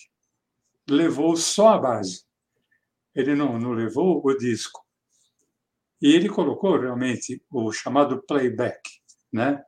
[0.90, 2.22] levou só a base.
[3.14, 4.84] Ele não, não levou o disco.
[5.98, 8.82] E ele colocou realmente o chamado playback,
[9.32, 9.64] né?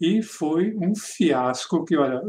[0.00, 2.22] E foi um fiasco que, olha,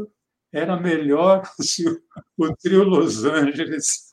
[0.52, 2.02] era melhor se o,
[2.36, 4.08] o trio Los Angeles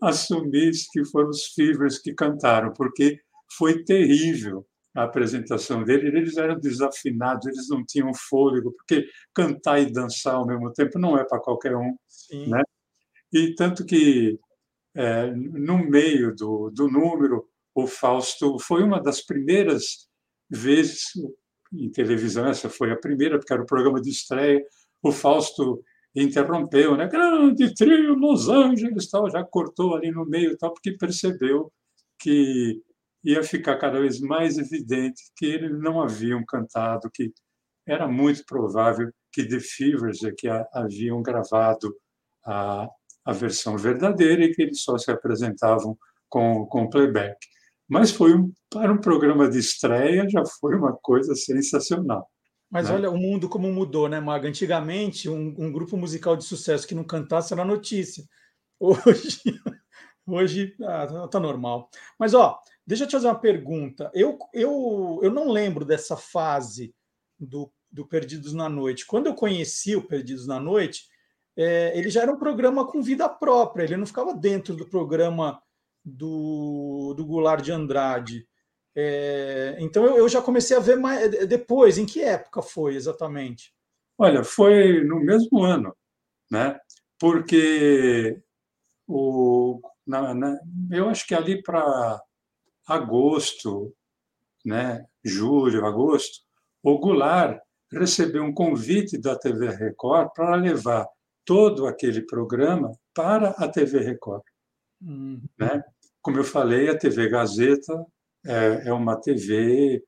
[0.00, 3.20] assumisse que foram os Fevers que cantaram, porque
[3.58, 4.64] foi terrível
[4.94, 6.08] a apresentação dele.
[6.08, 11.18] Eles eram desafinados, eles não tinham fôlego, porque cantar e dançar ao mesmo tempo não
[11.18, 11.96] é para qualquer um.
[12.08, 12.48] Sim.
[12.48, 12.62] Né?
[13.32, 14.38] E tanto que,
[14.94, 20.08] é, no meio do, do número, o Fausto foi uma das primeiras
[20.50, 21.12] vezes
[21.72, 24.62] em televisão, essa foi a primeira, porque era o programa de estreia,
[25.02, 25.82] o Fausto
[26.14, 27.08] interrompeu, né?
[27.08, 31.72] Grande trio Los Angeles, tal, já cortou ali no meio, tal, porque percebeu
[32.18, 32.82] que
[33.24, 37.32] ia ficar cada vez mais evidente que eles não haviam cantado, que
[37.86, 41.94] era muito provável que The Fevers é que haviam gravado
[42.44, 42.88] a,
[43.24, 45.96] a versão verdadeira e que eles só se apresentavam
[46.28, 47.36] com, com playback.
[47.88, 52.28] Mas foi um, para um programa de estreia já foi uma coisa sensacional.
[52.70, 52.94] Mas né?
[52.94, 54.48] olha o mundo como mudou, né, Maga?
[54.48, 58.24] Antigamente, um, um, grupo musical de sucesso que não cantasse era notícia.
[58.80, 59.42] Hoje,
[60.26, 61.90] hoje ah, tá normal.
[62.18, 64.10] Mas ó, deixa eu te fazer uma pergunta.
[64.14, 66.94] Eu, eu, eu não lembro dessa fase
[67.38, 69.06] do, do Perdidos na Noite.
[69.06, 71.06] Quando eu conheci o Perdidos na Noite,
[71.56, 73.84] é, ele já era um programa com vida própria.
[73.84, 75.60] Ele não ficava dentro do programa
[76.04, 78.46] do, do Goulart de Andrade.
[78.94, 81.98] É, então eu, eu, já comecei a ver mais depois.
[81.98, 83.72] Em que época foi exatamente?
[84.18, 85.96] Olha, foi no mesmo ano,
[86.50, 86.78] né?
[87.18, 88.40] Porque
[89.06, 90.58] o, na, na,
[90.90, 92.20] eu acho que ali para
[92.86, 93.94] agosto,
[94.64, 95.06] né?
[95.24, 96.40] Julho, agosto,
[96.82, 101.06] o Goulart recebeu um convite da TV Record para levar
[101.44, 104.42] todo aquele programa para a TV Record.
[105.00, 105.42] Uhum.
[105.58, 105.82] Né?
[106.20, 108.06] Como eu falei, a TV Gazeta
[108.44, 110.02] é, é uma TV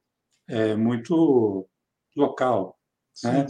[0.49, 1.69] é, muito
[2.17, 2.79] local,
[3.23, 3.47] né?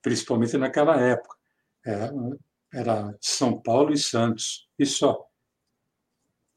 [0.00, 1.36] principalmente naquela época.
[1.84, 5.24] Era, é, era São Paulo e Santos, e só.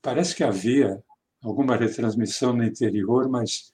[0.01, 1.03] Parece que havia
[1.41, 3.73] alguma retransmissão no interior, mas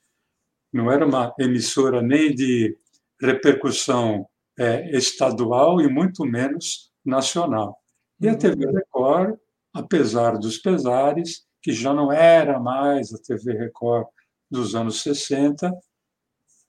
[0.71, 2.77] não era uma emissora nem de
[3.21, 7.77] repercussão é, estadual e muito menos nacional.
[8.19, 8.73] E a TV uhum.
[8.73, 9.37] Record,
[9.73, 14.07] apesar dos pesares, que já não era mais a TV Record
[14.49, 15.71] dos anos 60,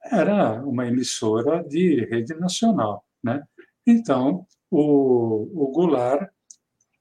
[0.04, 3.04] era uma emissora de rede nacional.
[3.22, 3.42] Né?
[3.86, 6.28] Então, o, o Goulart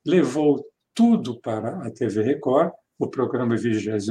[0.05, 2.71] levou tudo para a TV Record,
[3.03, 4.07] o programa 23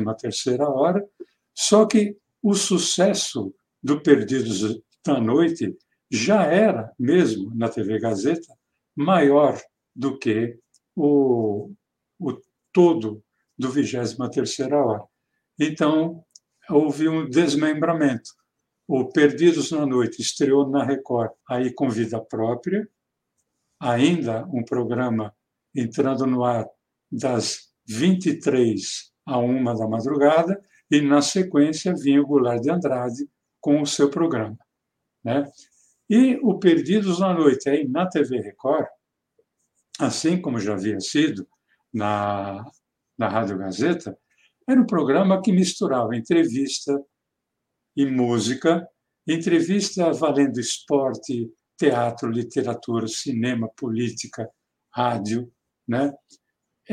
[0.61, 1.07] Hora,
[1.55, 5.77] só que o sucesso do Perdidos da Noite
[6.11, 8.55] já era, mesmo na TV Gazeta,
[8.95, 9.61] maior
[9.95, 10.59] do que
[10.95, 11.73] o,
[12.19, 12.39] o
[12.73, 13.23] todo
[13.59, 14.19] do 23
[14.73, 15.05] Hora.
[15.59, 16.25] Então,
[16.69, 18.31] houve um desmembramento.
[18.87, 22.89] O Perdidos na Noite estreou na Record, aí com vida própria,
[23.81, 25.35] ainda um programa
[25.75, 26.69] entrando no ar
[27.11, 33.29] das 23 a 1 da madrugada, e na sequência vinha o Goulart de Andrade
[33.61, 34.59] com o seu programa.
[35.25, 35.51] Né?
[36.11, 38.87] E o Perdidos na Noite, aí na TV Record,
[39.99, 41.47] assim como já havia sido
[41.93, 42.65] na,
[43.17, 44.19] na Rádio Gazeta,
[44.69, 47.01] era um programa que misturava entrevista
[47.97, 48.87] e música,
[49.27, 54.49] entrevista valendo esporte, teatro, literatura, cinema, política,
[54.95, 55.53] rádio,
[55.87, 56.13] né?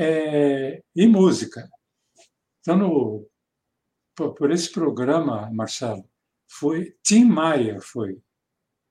[0.01, 1.69] É, e música.
[2.62, 3.27] Então, no,
[4.15, 6.07] por esse programa, Marcelo,
[6.47, 8.17] foi Tim Maia foi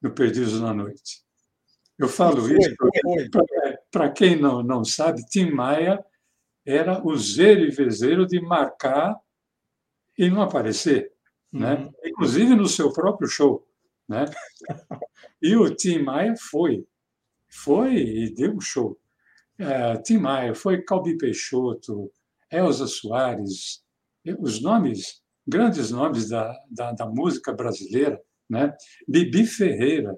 [0.02, 1.22] no Perdidos na Noite.
[1.98, 2.76] Eu falo foi, isso
[3.90, 6.04] para quem não, não sabe, Tim Maia
[6.64, 9.18] era o zero e vezeiro de marcar
[10.16, 11.12] e não aparecer,
[11.50, 11.74] né?
[11.74, 11.84] uhum.
[11.84, 11.92] né?
[12.04, 13.66] inclusive no seu próprio show.
[14.08, 14.24] Né?
[15.40, 16.84] E o Tim Maia foi,
[17.48, 18.98] foi e deu um show.
[19.58, 22.10] É, Tim Maia, foi Calbi Peixoto,
[22.50, 23.82] Elza Soares,
[24.38, 28.74] os nomes, grandes nomes da, da, da música brasileira, né?
[29.06, 30.16] Bibi Ferreira,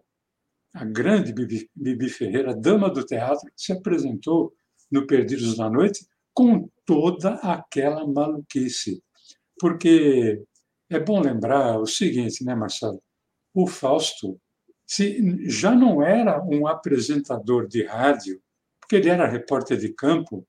[0.74, 4.53] a grande Bibi, Bibi Ferreira, dama do teatro, se apresentou
[4.90, 9.03] no Perdidos na Noite com toda aquela maluquice.
[9.59, 10.42] Porque
[10.88, 13.03] é bom lembrar o seguinte, né, Marcelo?
[13.55, 14.40] O Fausto
[14.90, 18.42] se já não era um apresentador de rádio,
[18.90, 20.44] porque ele era repórter de campo,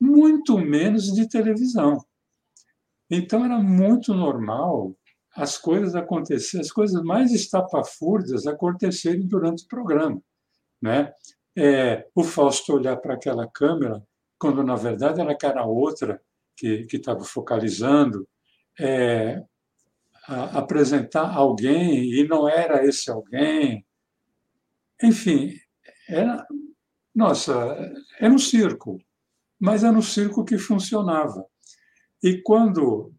[0.00, 1.98] muito menos de televisão.
[3.10, 4.96] Então era muito normal
[5.34, 10.22] as coisas acontecerem, as coisas mais estapafúrdias acontecerem durante o programa.
[10.80, 11.12] Né?
[11.58, 14.00] É, o Fausto olhar para aquela câmera,
[14.38, 16.22] quando na verdade era era outra
[16.56, 18.28] que estava focalizando,
[18.78, 19.42] é,
[20.28, 23.84] a, apresentar alguém e não era esse alguém.
[25.02, 25.56] Enfim,
[26.08, 26.46] era,
[27.14, 27.76] nossa,
[28.18, 28.98] era um circo,
[29.60, 31.46] mas era um circo que funcionava.
[32.22, 33.12] E quando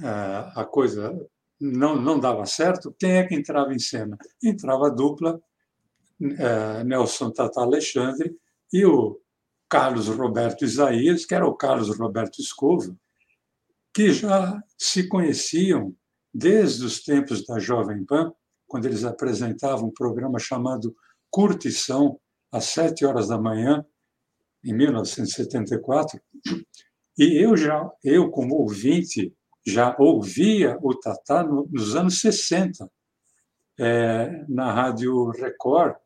[0.00, 1.18] uh, a coisa
[1.60, 4.16] não, não dava certo, quem é que entrava em cena?
[4.42, 5.40] Entrava a dupla
[6.20, 8.36] uh, Nelson Tata Alexandre
[8.72, 9.20] e o
[9.68, 12.96] Carlos Roberto Isaías, que era o Carlos Roberto Escova,
[13.94, 15.94] que já se conheciam
[16.32, 18.32] desde os tempos da Jovem Pan,
[18.66, 20.94] quando eles apresentavam um programa chamado
[21.30, 23.84] Curtição, às sete horas da manhã,
[24.64, 26.20] em 1974,
[27.18, 29.34] e eu já, eu como ouvinte,
[29.66, 32.90] já ouvia o Tatá nos anos 60,
[33.78, 35.96] é, na Rádio Record,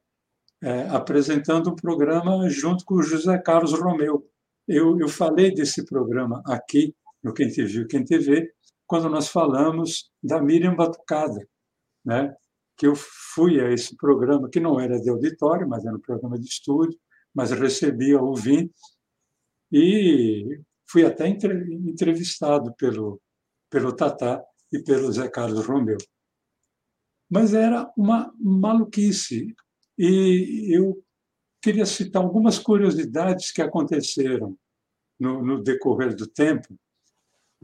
[0.62, 4.28] é, apresentando um programa junto com o José Carlos Romeu.
[4.66, 8.52] Eu, eu falei desse programa aqui no Quem Te Viu, Quem Te Vê,
[8.87, 11.46] quando nós falamos da Miriam Batucada,
[12.04, 12.35] né?
[12.76, 16.38] Que eu fui a esse programa, que não era de auditório, mas era um programa
[16.38, 16.98] de estúdio,
[17.34, 18.80] mas recebia ouvintes,
[19.72, 23.20] e fui até entrevistado pelo,
[23.68, 25.98] pelo Tatá e pelo Zé Carlos Romeu.
[27.28, 29.54] Mas era uma maluquice.
[29.98, 31.02] E eu
[31.60, 34.56] queria citar algumas curiosidades que aconteceram
[35.18, 36.79] no, no decorrer do tempo.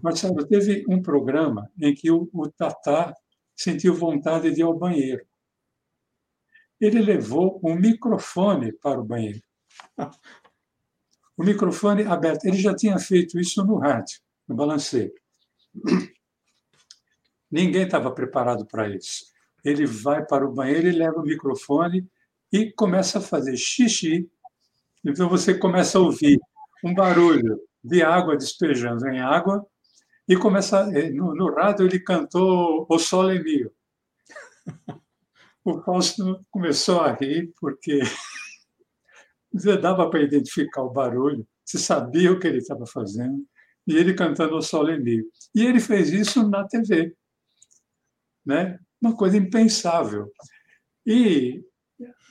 [0.02, 3.14] Marcelo, teve um programa em que o, o Tatá
[3.62, 5.24] sentiu vontade de ir ao banheiro.
[6.80, 9.42] Ele levou um microfone para o banheiro
[11.36, 12.46] o microfone aberto.
[12.46, 15.12] Ele já tinha feito isso no rádio, no balanceio.
[17.50, 19.24] Ninguém estava preparado para isso.
[19.64, 22.06] Ele vai para o banheiro e leva o microfone
[22.52, 24.30] e começa a fazer xixi.
[25.04, 26.38] Então você começa a ouvir
[26.84, 29.66] um barulho de água despejando em água
[30.30, 33.72] e começa eh, no, no rádio ele cantou O Sol é Mio.
[35.64, 37.98] O Fausto começou a rir porque
[39.82, 43.44] dava para identificar o barulho, você sabia o que ele estava fazendo,
[43.86, 45.02] e ele cantando o Sol em
[45.52, 47.12] E ele fez isso na TV.
[48.46, 48.78] Né?
[49.02, 50.30] Uma coisa impensável.
[51.04, 51.60] E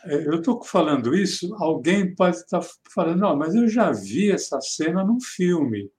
[0.05, 2.61] é, eu estou falando isso, alguém pode estar
[2.93, 5.91] falando, não, mas eu já vi essa cena num filme,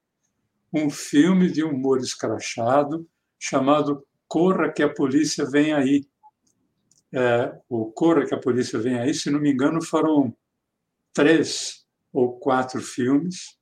[0.73, 3.07] um filme de humor escrachado
[3.39, 6.05] chamado Corra que a polícia vem aí.
[7.13, 10.35] É, o Corra que a polícia vem aí, se não me engano, foram
[11.13, 13.57] três ou quatro filmes.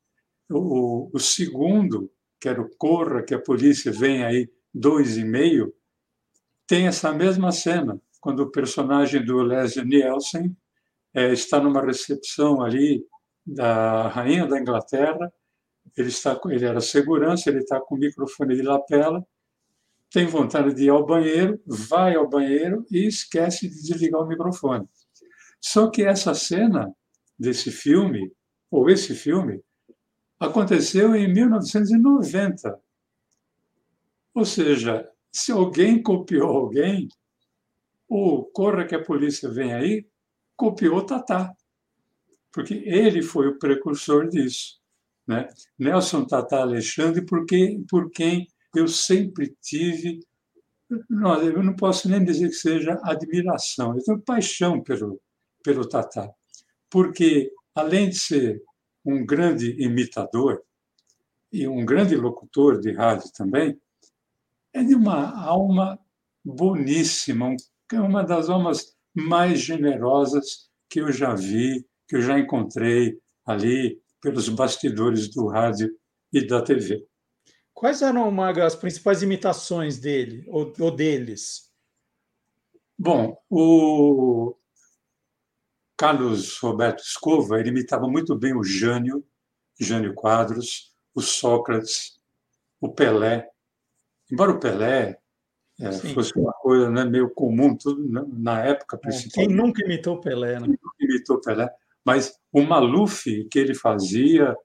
[0.48, 5.74] O, o segundo, que era o Corra que a polícia vem aí, dois e meio,
[6.68, 10.56] tem essa mesma cena quando o personagem do Leslie Nielsen
[11.14, 13.04] é, está numa recepção ali
[13.46, 15.34] da rainha da Inglaterra,
[16.02, 19.26] ele está, ele era segurança, ele está com o microfone de lapela,
[20.12, 24.88] tem vontade de ir ao banheiro, vai ao banheiro e esquece de desligar o microfone.
[25.62, 26.92] Só que essa cena
[27.38, 28.32] desse filme,
[28.72, 29.62] ou esse filme,
[30.40, 32.80] aconteceu em 1990.
[34.34, 37.10] Ou seja, se alguém copiou alguém,
[38.08, 40.08] o Corra que a polícia vem aí
[40.56, 41.56] copiou Tatá,
[42.52, 44.79] porque ele foi o precursor disso.
[45.30, 45.48] Né?
[45.78, 50.22] Nelson Tatá Alexandre, porque, por quem eu sempre tive,
[51.08, 55.22] não, eu não posso nem dizer que seja admiração, eu tenho paixão pelo,
[55.64, 56.28] pelo Tatá,
[56.90, 58.64] porque além de ser
[59.06, 60.64] um grande imitador
[61.54, 63.80] e um grande locutor de rádio também,
[64.74, 66.00] é de uma alma
[66.44, 67.56] boníssima,
[67.94, 74.02] é uma das almas mais generosas que eu já vi, que eu já encontrei ali
[74.22, 75.90] pelos bastidores do rádio
[76.32, 77.06] e da TV.
[77.74, 81.70] Quais eram, Maga, as principais imitações dele ou, ou deles?
[82.98, 84.56] Bom, o
[85.96, 89.26] Carlos Roberto Escova ele imitava muito bem o Jânio,
[89.80, 92.20] Jânio Quadros, o Sócrates,
[92.82, 93.50] o Pelé.
[94.30, 95.20] Embora o Pelé
[95.80, 99.46] é, fosse uma coisa né, meio comum tudo, né, na época principal.
[99.46, 100.68] Quem nunca imitou Pelé, né?
[100.68, 101.74] Quem nunca imitou Pelé.
[102.06, 104.56] Mas o Maluf que ele fazia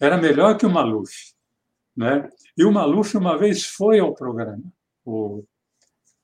[0.00, 1.12] era melhor que o Maluf.
[1.96, 2.28] Né?
[2.56, 4.62] E o Maluf uma vez foi ao programa.
[5.04, 5.44] O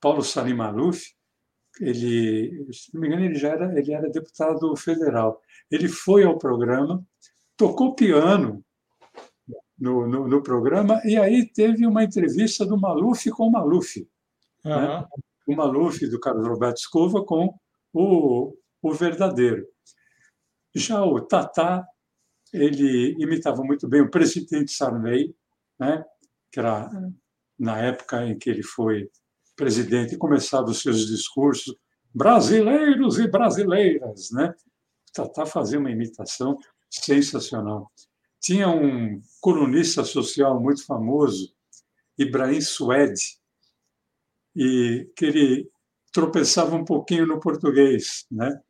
[0.01, 1.03] Paulo Salim Maluf,
[1.81, 5.41] ele, se não me engano, ele já era, ele era deputado federal.
[5.71, 7.05] Ele foi ao programa,
[7.57, 8.65] tocou piano
[9.79, 14.07] no, no, no programa e aí teve uma entrevista do Maluf com o Maluf.
[14.65, 14.71] Uhum.
[14.71, 15.07] Né?
[15.47, 17.55] O Maluf, do Carlos Roberto Escova, com
[17.93, 19.67] o, o verdadeiro.
[20.75, 21.87] Já o Tatá,
[22.53, 25.35] ele imitava muito bem o presidente Sarney,
[25.79, 26.05] né?
[26.51, 26.91] que era
[27.59, 29.11] na época em que ele foi
[29.57, 31.75] presidente e começava os seus discursos,
[32.13, 34.55] brasileiros e brasileiras, né?
[35.09, 36.59] O Tatá fazia uma imitação
[36.91, 37.91] sensacional.
[38.41, 41.53] Tinha um colunista social muito famoso,
[42.19, 43.39] Ibrahim Suede,
[44.55, 45.71] e que ele
[46.13, 48.61] tropeçava um pouquinho no português, né?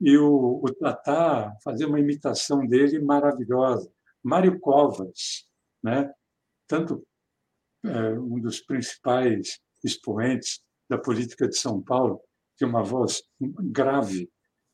[0.00, 3.90] E o, o Tatá fazia uma imitação dele maravilhosa.
[4.22, 5.46] Mário Covas,
[5.82, 6.12] né?
[6.66, 7.04] Tanto
[7.84, 12.20] é, um dos principais expoentes da política de São Paulo,
[12.56, 14.30] tinha uma voz grave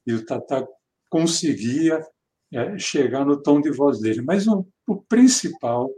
[0.06, 0.66] e o Tatá
[1.10, 2.04] conseguia
[2.52, 4.22] é, chegar no tom de voz dele.
[4.22, 5.90] Mas o, o principal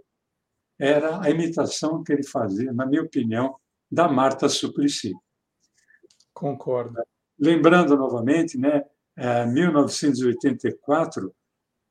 [0.79, 3.57] era a imitação que ele fazia, na minha opinião,
[3.91, 5.13] da Marta Suplicy.
[6.35, 7.03] Concordo.
[7.39, 8.85] Lembrando novamente, né,
[9.17, 11.33] 1984, é,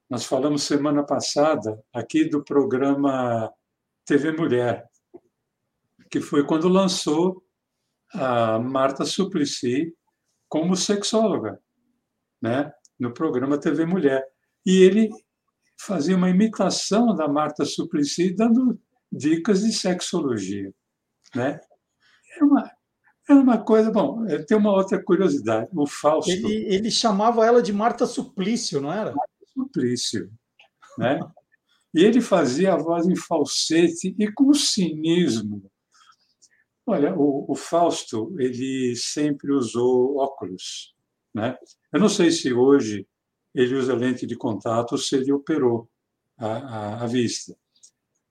[0.10, 3.52] nós falamos semana passada aqui do programa
[4.06, 4.88] TV Mulher,
[6.12, 7.44] que foi quando lançou
[8.14, 9.92] a Marta Suplicy
[10.48, 11.60] como sexóloga,
[12.42, 14.24] né, no programa TV Mulher.
[14.66, 15.10] E ele
[15.80, 18.80] fazia uma imitação da Marta Suplicy dando
[19.12, 20.72] dicas de sexologia,
[21.34, 21.60] né?
[22.38, 22.72] É uma,
[23.28, 23.92] é uma coisa.
[23.92, 25.70] Bom, é, tem uma outra curiosidade.
[25.74, 26.32] O Fausto.
[26.32, 29.14] Ele, ele chamava ela de Marta Suplício, não era?
[29.14, 30.32] Marta Suplício.
[30.98, 31.20] Né?
[31.96, 35.64] e ele fazia a voz em falsete e com cinismo.
[36.86, 40.94] Olha, o, o Fausto ele sempre usou óculos.
[41.34, 41.58] Né?
[41.94, 43.08] Eu não sei se hoje
[43.54, 45.90] ele usa lente de contato ou se ele operou
[46.38, 47.56] a, a, a vista.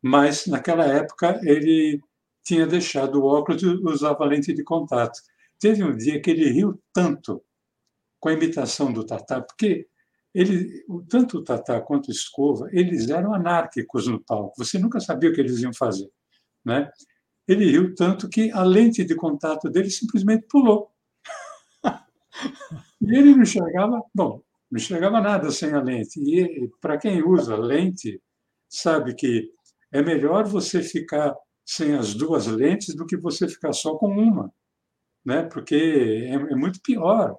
[0.03, 1.99] Mas, naquela época, ele
[2.45, 5.19] tinha deixado o óculos e usava lente de contato.
[5.59, 7.43] Teve um dia que ele riu tanto
[8.21, 9.87] com a imitação do Tatá, porque
[10.35, 14.55] ele, tanto o Tatá quanto o Escova, eles eram anárquicos no palco.
[14.59, 16.11] Você nunca sabia o que eles iam fazer,
[16.65, 16.91] né?
[17.47, 20.91] Ele riu tanto que a lente de contato dele simplesmente pulou.
[23.01, 26.19] E ele não enxergava, bom, não enxergava nada sem a lente.
[26.19, 28.21] E para quem usa lente,
[28.67, 29.51] sabe que
[29.93, 34.53] é melhor você ficar sem as duas lentes do que você ficar só com uma.
[35.25, 35.43] né?
[35.45, 37.37] porque é, é muito pior.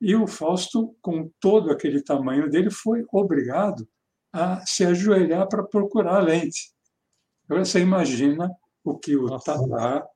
[0.00, 3.86] E o Fausto, com todo aquele tamanho dele, foi obrigado
[4.32, 6.72] a se ajoelhar para procurar a lente.
[7.44, 8.50] Agora você imagina
[8.82, 10.06] o que o Tatá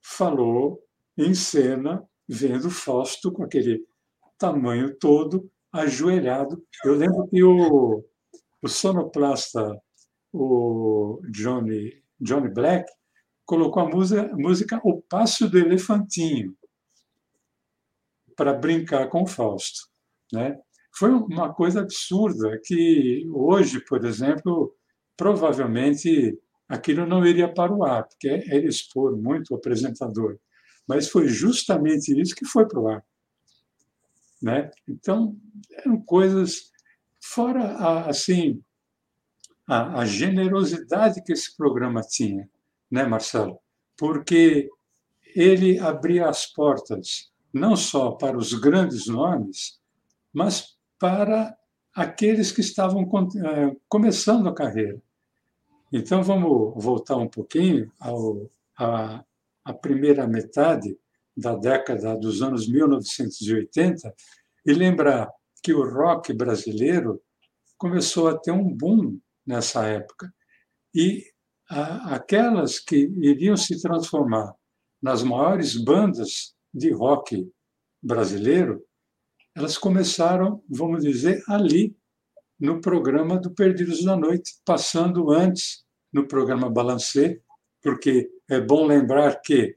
[0.00, 0.82] falou
[1.16, 3.84] em cena, vendo Fausto com aquele
[4.38, 6.64] tamanho todo, ajoelhado.
[6.84, 8.04] Eu lembro que o,
[8.62, 9.80] o sonoplasta,
[10.32, 12.90] o Johnny, Johnny Black,
[13.44, 16.56] colocou a música, música O Passo do Elefantinho
[18.36, 19.88] para brincar com o Fausto.
[20.32, 20.58] Né?
[20.94, 24.74] Foi uma coisa absurda que hoje, por exemplo,
[25.16, 26.38] provavelmente
[26.68, 30.38] aquilo não iria para o ar, porque era expor muito o apresentador.
[30.86, 33.04] Mas foi justamente isso que foi para o ar.
[34.42, 34.70] Né?
[34.86, 35.36] Então,
[35.72, 36.70] eram coisas
[37.20, 38.62] fora assim
[39.68, 42.48] a, a, generosidade que esse programa tinha,
[42.90, 43.58] né, Marcelo?
[43.96, 44.68] Porque
[45.36, 49.78] ele abria as portas não só para os grandes nomes,
[50.32, 51.56] mas para
[51.94, 55.00] aqueles que estavam eh, começando a carreira.
[55.92, 58.48] Então, vamos voltar um pouquinho ao,
[58.78, 59.24] à,
[59.64, 60.96] à primeira metade
[61.36, 64.14] da década dos anos 1980
[64.66, 65.30] e lembrar
[65.62, 67.20] que o rock brasileiro
[67.76, 70.32] começou a ter um boom nessa época.
[70.94, 71.24] E
[71.68, 74.54] aquelas que iriam se transformar
[75.02, 77.50] nas maiores bandas de rock
[78.02, 78.84] brasileiro,
[79.56, 81.96] elas começaram, vamos dizer, ali,
[82.60, 87.40] no programa do Perdidos da Noite, passando antes no programa Balancê,
[87.82, 89.76] porque é bom lembrar que,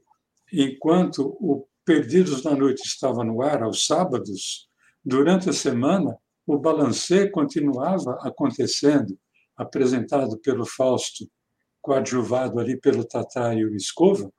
[0.52, 4.68] enquanto o Perdidos da Noite estava no ar aos sábados,
[5.04, 6.16] durante a semana,
[6.46, 9.16] o Balancê continuava acontecendo,
[9.56, 11.28] apresentado pelo Fausto,
[11.80, 14.32] coadjuvado ali pelo Tatá e o Escova,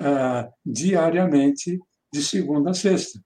[0.00, 1.78] ah, diariamente,
[2.12, 3.22] de segunda a sexta.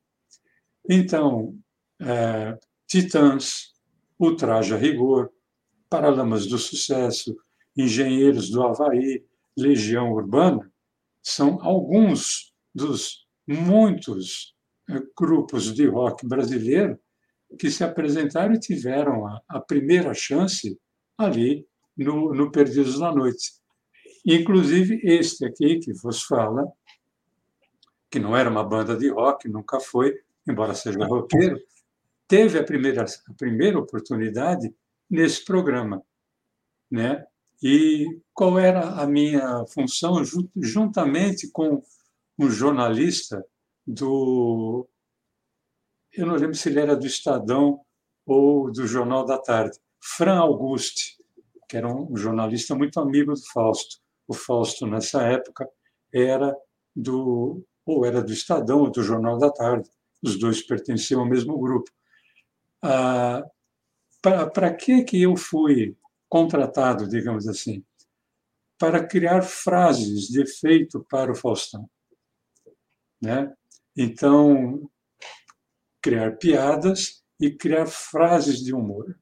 [0.89, 1.59] Então,
[2.01, 2.57] é,
[2.87, 3.73] Titãs,
[4.19, 5.31] Ultraja Rigor,
[5.89, 7.37] Paralamas do Sucesso,
[7.77, 9.25] Engenheiros do Havaí,
[9.57, 10.71] Legião Urbana,
[11.23, 14.55] são alguns dos muitos
[14.89, 16.99] é, grupos de rock brasileiro
[17.59, 20.79] que se apresentaram e tiveram a, a primeira chance
[21.17, 23.53] ali no, no Perdidos na Noite.
[24.25, 26.67] Inclusive este aqui que vos fala,
[28.11, 30.15] que não era uma banda de rock, nunca foi,
[30.49, 31.61] embora seja roqueiro,
[32.27, 34.75] teve a primeira, a primeira oportunidade
[35.09, 36.03] nesse programa.
[36.91, 37.25] Né?
[37.63, 40.23] E qual era a minha função,
[40.57, 41.83] juntamente com
[42.39, 43.45] um jornalista
[43.87, 44.87] do.
[46.13, 47.81] Eu não lembro se ele era do Estadão
[48.25, 49.79] ou do Jornal da Tarde,
[50.15, 51.17] Fran Auguste,
[51.69, 53.97] que era um jornalista muito amigo do Fausto.
[54.29, 55.69] O Fausto, nessa época,
[56.13, 56.57] era
[56.95, 59.89] do ou era do Estadão ou do Jornal da Tarde.
[60.23, 61.91] Os dois pertenciam ao mesmo grupo.
[62.83, 63.45] Ah,
[64.23, 65.97] Para que que eu fui
[66.29, 67.85] contratado, digamos assim?
[68.79, 71.89] Para criar frases de efeito para o Faustão.
[73.21, 73.53] Né?
[73.97, 74.91] Então,
[76.03, 79.19] criar piadas e criar frases de humor.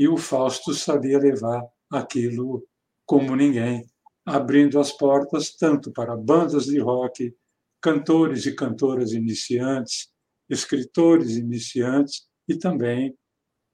[0.00, 2.66] E o Fausto sabia levar aquilo
[3.04, 3.84] como ninguém,
[4.24, 7.36] abrindo as portas tanto para bandas de rock,
[7.82, 10.08] cantores e cantoras iniciantes,
[10.48, 13.14] escritores iniciantes e também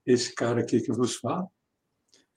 [0.04, 1.46] esse cara aqui que vos fala.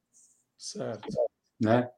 [0.57, 1.09] Certo.
[1.61, 1.91] Né?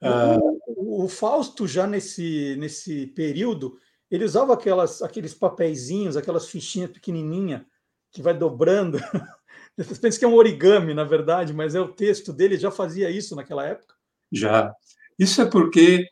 [0.00, 0.38] O, ah,
[0.76, 3.76] o, Fausto, já nesse, nesse período,
[4.10, 7.62] ele usava aquelas, aqueles papeizinhos, aquelas fichinhas pequenininhas
[8.12, 8.98] que vai dobrando.
[9.76, 13.10] Você pensa que é um origami, na verdade, mas é o texto dele, já fazia
[13.10, 13.94] isso naquela época?
[14.30, 14.72] Já.
[15.18, 16.06] Isso é porque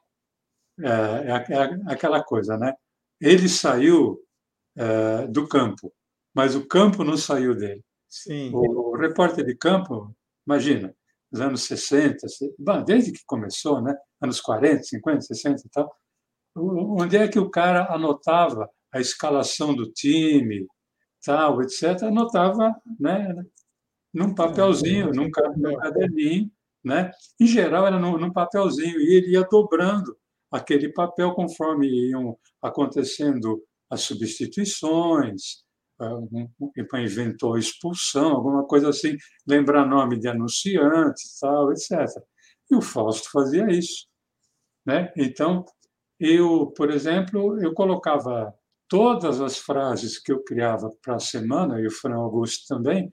[0.82, 2.74] é, é, é aquela coisa, né?
[3.20, 4.20] Ele saiu
[4.76, 5.92] é, do campo
[6.34, 7.84] mas o campo não saiu dele.
[8.08, 8.50] Sim.
[8.52, 10.14] O, o repórter de campo,
[10.46, 10.94] imagina,
[11.30, 12.26] nos anos 60,
[12.84, 13.96] desde que começou, né?
[14.20, 15.96] anos 40, 50, 60 e tal,
[16.56, 20.66] onde é que o cara anotava a escalação do time,
[21.24, 23.32] tal, etc., anotava né,
[24.12, 26.50] num papelzinho, num, num caderninho,
[26.82, 27.12] né?
[27.38, 30.16] em geral era num, num papelzinho, e ele ia dobrando
[30.50, 35.64] aquele papel conforme iam acontecendo as substituições,
[37.02, 42.06] inventou expulsão, alguma coisa assim, lembrar nome de anunciante, tal, etc.
[42.70, 44.06] E o Fausto fazia isso.
[44.86, 45.12] Né?
[45.16, 45.64] Então,
[46.18, 48.54] eu, por exemplo, eu colocava
[48.88, 53.12] todas as frases que eu criava para a semana, e o Fran Augusto também,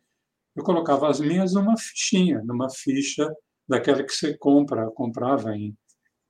[0.56, 3.32] eu colocava as minhas numa fichinha, numa ficha
[3.68, 5.78] daquela que você compra, comprava em,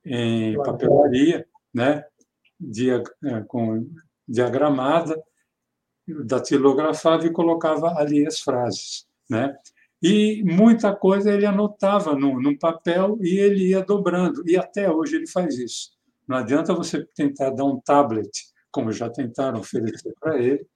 [0.08, 2.04] em papelaria, né?
[2.58, 3.88] Dia, é, com
[4.26, 5.22] diagramada,
[6.24, 9.56] datilografava e colocava ali as frases, né?
[10.02, 15.16] E muita coisa ele anotava num, num papel e ele ia dobrando, e até hoje
[15.16, 15.90] ele faz isso.
[16.26, 18.30] Não adianta você tentar dar um tablet,
[18.70, 20.66] como já tentaram oferecer para ele.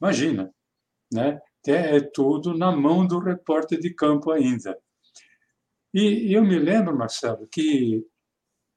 [0.00, 0.52] Imagina,
[1.12, 1.40] né?
[1.66, 4.78] É tudo na mão do repórter de campo ainda.
[5.92, 8.02] E eu me lembro, Marcelo, que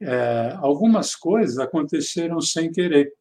[0.02, 3.14] é, algumas coisas aconteceram sem querer.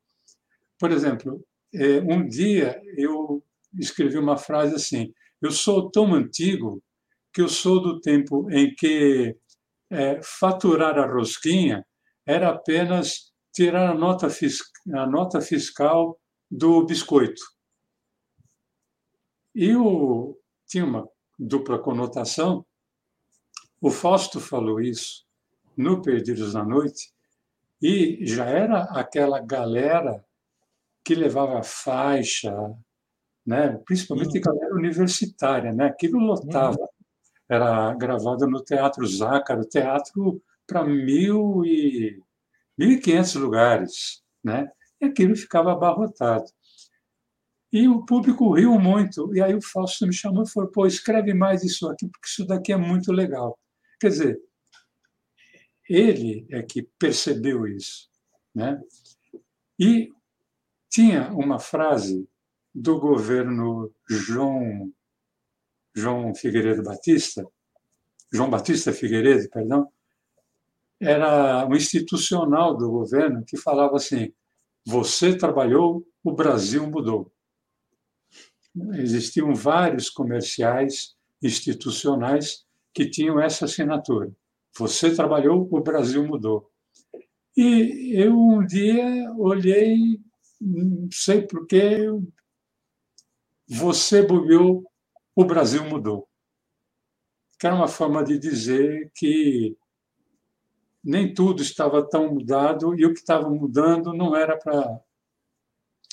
[0.79, 3.45] Por exemplo, é, um dia eu
[3.79, 6.83] escrevi uma frase assim: Eu sou tão antigo
[7.33, 9.37] que eu sou do tempo em que
[9.91, 11.87] é, faturar a rosquinha
[12.27, 14.29] era apenas tirar a nota,
[14.95, 16.19] a nota fiscal
[16.51, 17.43] do biscoito.
[19.55, 21.09] E o, tinha uma
[21.39, 22.65] dupla conotação.
[23.81, 25.25] O Fausto falou isso
[25.81, 27.13] no Perdidos na Noite,
[27.83, 30.25] e já era aquela galera
[31.03, 32.55] que levava faixa,
[33.47, 33.81] né?
[33.87, 34.43] principalmente uhum.
[34.43, 35.87] galera universitária, né?
[35.87, 36.79] aquilo lotava.
[36.79, 36.87] Uhum.
[37.49, 42.23] Era gravado no Teatro Zácaro, teatro para mil e
[42.79, 44.71] 1.500 lugares, né?
[45.01, 46.45] E aquilo ficava abarrotado.
[47.73, 49.35] E o público riu muito.
[49.35, 52.47] E aí o Fausto me chamou e falou: pô, escreve mais isso aqui, porque isso
[52.47, 53.59] daqui é muito legal.
[54.01, 54.41] Quer dizer,
[55.91, 58.09] ele é que percebeu isso.
[58.55, 58.81] Né?
[59.77, 60.09] E
[60.89, 62.29] tinha uma frase
[62.73, 64.93] do governo João,
[65.93, 67.45] João Figueiredo Batista,
[68.33, 69.91] João Batista Figueiredo, perdão,
[71.01, 74.33] era um institucional do governo que falava assim:
[74.87, 77.33] você trabalhou, o Brasil mudou.
[78.93, 82.65] Existiam vários comerciais institucionais
[82.95, 84.31] que tinham essa assinatura.
[84.77, 86.71] Você trabalhou, o Brasil mudou.
[87.57, 90.21] E eu um dia olhei,
[90.61, 91.99] não sei porquê,
[93.69, 94.85] você bobeou,
[95.35, 96.29] o Brasil mudou.
[97.59, 99.77] Que era uma forma de dizer que
[101.03, 105.01] nem tudo estava tão mudado e o que estava mudando não era para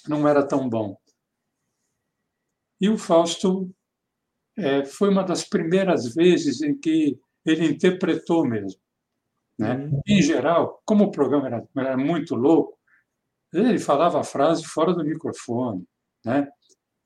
[0.07, 0.97] não era tão bom.
[2.79, 3.69] E o Fausto
[4.55, 8.79] é, foi uma das primeiras vezes em que ele interpretou mesmo.
[9.57, 9.75] Né?
[9.75, 10.01] Uhum.
[10.07, 12.77] Em geral, como o programa era, era, muito louco,
[13.53, 15.83] ele falava a frase fora do microfone,
[16.23, 16.47] né?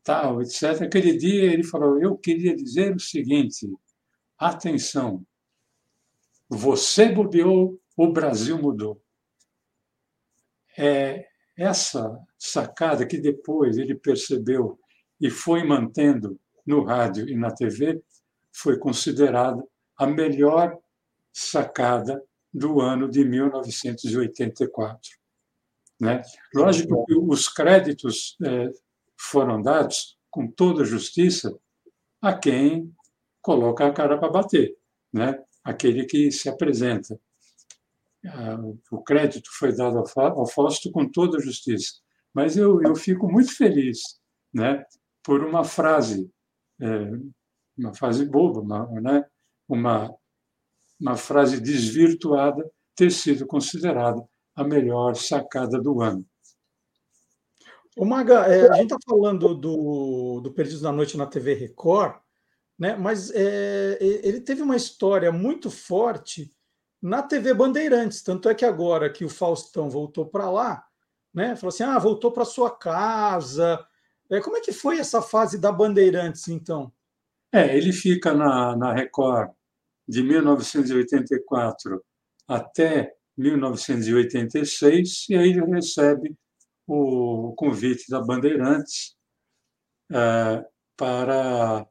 [0.04, 0.82] tal, etc.
[0.82, 3.68] Aquele dia ele falou: Eu queria dizer o seguinte,
[4.38, 5.26] atenção,
[6.50, 9.02] você bobeou, o Brasil mudou.
[10.78, 11.28] É
[11.58, 14.80] essa sacada que depois ele percebeu
[15.20, 18.02] e foi mantendo no rádio e na TV
[18.52, 19.64] foi considerada
[20.02, 20.78] a melhor
[21.32, 22.24] sacada
[22.54, 25.00] do ano de 1984.
[26.00, 26.22] Né?
[26.54, 28.70] Lógico que os créditos é,
[29.18, 31.58] foram dados com toda justiça
[32.22, 32.94] a quem
[33.42, 34.76] coloca a cara para bater.
[35.14, 35.44] Né?
[35.64, 37.20] aquele que se apresenta.
[38.92, 41.96] O crédito foi dado ao Fausto com toda justiça.
[42.34, 44.20] Mas eu, eu fico muito feliz
[44.54, 44.86] né,
[45.24, 46.32] por uma frase,
[46.80, 47.12] é,
[47.78, 49.26] uma frase boba, uma, né,
[49.74, 50.14] uma,
[51.00, 54.22] uma frase desvirtuada, ter sido considerada
[54.56, 56.26] a melhor sacada do ano.
[57.98, 62.16] O Maga, é, a gente está falando do, do Perdidos da Noite na TV Record,
[62.78, 62.96] né?
[62.96, 66.54] mas é, ele teve uma história muito forte
[67.02, 70.86] na TV Bandeirantes, tanto é que agora que o Faustão voltou para lá,
[71.34, 71.56] né?
[71.56, 73.84] falou assim, ah, voltou para sua casa.
[74.30, 76.92] É, como é que foi essa fase da Bandeirantes, então?
[77.52, 79.52] É, ele fica na, na Record
[80.08, 82.04] de 1984
[82.48, 86.36] até 1986, e aí ele recebe
[86.88, 89.16] o convite da Bandeirantes
[90.12, 90.66] é,
[90.98, 91.88] para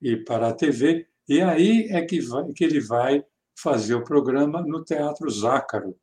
[0.00, 3.24] e para a TV, e aí é que, vai, que ele vai
[3.56, 5.96] fazer o programa no Teatro Zácaro,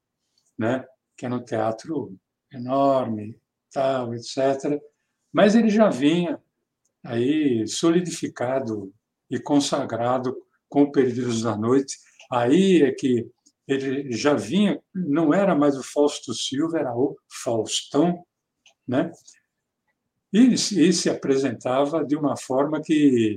[0.58, 0.86] né?
[1.18, 2.18] que é um teatro
[2.52, 3.38] enorme,
[3.72, 4.82] tal, etc.
[5.34, 6.42] Mas ele já vinha
[7.04, 8.94] aí solidificado
[9.30, 10.36] e consagrado
[10.70, 11.98] com Perdidos da Noite.
[12.32, 13.28] Aí é que
[13.68, 18.24] ele já vinha, não era mais o Fausto Silva, era o Faustão,
[18.88, 19.12] né?
[20.32, 23.36] E, e se apresentava de uma forma que,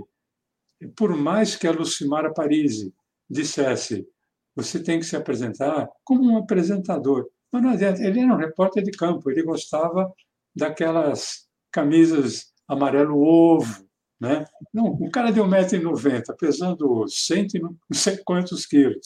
[0.97, 2.95] por mais que a Lucimara Parisi
[3.29, 4.07] dissesse
[4.55, 7.29] você tem que se apresentar como um apresentador.
[7.51, 10.13] Mas não adianta, ele era um repórter de campo, ele gostava
[10.55, 13.87] daquelas camisas amarelo ovo,
[14.23, 14.45] né?
[14.73, 19.05] Não, um cara de 1,90m, pesando 100 não sei quantos quilos,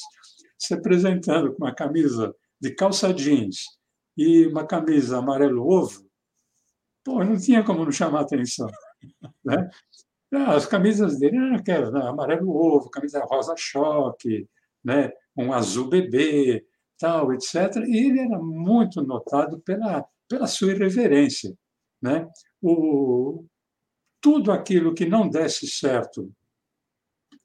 [0.58, 3.64] se apresentando com uma camisa de calça jeans
[4.14, 6.06] e uma camisa amarelo ovo,
[7.02, 8.68] pô, não tinha como não chamar atenção.
[9.42, 9.70] Né?
[10.48, 12.00] As camisas dele eram aquelas, né?
[12.02, 14.46] amarelo ovo, camisa rosa choque,
[14.84, 15.12] né?
[15.34, 16.66] um azul bebê,
[16.98, 17.76] tal, etc.
[17.86, 21.56] E ele era muito notado pela, pela sua irreverência.
[22.02, 22.28] Né?
[22.60, 23.46] O,
[24.20, 26.32] tudo aquilo que não desse certo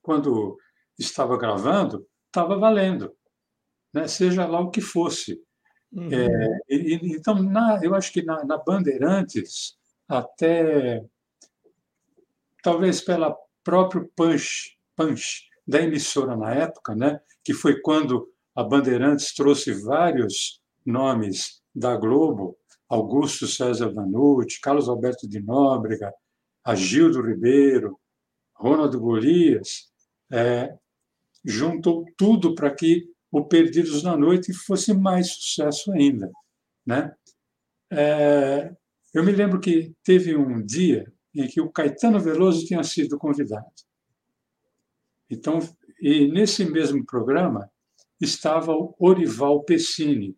[0.02, 0.58] quando
[0.98, 3.16] estava gravando, estava valendo,
[3.94, 4.08] né?
[4.08, 5.42] seja lá o que fosse.
[5.92, 6.10] Uhum.
[6.12, 11.04] É, e, então, na, eu acho que na, na Bandeirantes, até
[12.64, 19.34] talvez pela próprio punch, punch da emissora na época, né, que foi quando a Bandeirantes
[19.34, 22.58] trouxe vários nomes da Globo,
[22.90, 26.14] Augusto César Vanucci, Carlos Alberto de Nóbrega,
[26.64, 28.00] Agildo Ribeiro,
[28.56, 29.92] Ronaldo Golias,
[30.32, 30.74] é,
[31.44, 36.30] juntou tudo para que o Perdidos na Noite fosse mais sucesso ainda.
[36.86, 37.12] Né?
[37.92, 38.72] É,
[39.14, 43.66] eu me lembro que teve um dia em que o Caetano Veloso tinha sido convidado.
[45.30, 45.60] Então,
[46.02, 47.70] e nesse mesmo programa
[48.20, 50.38] estava o Orival Pessini,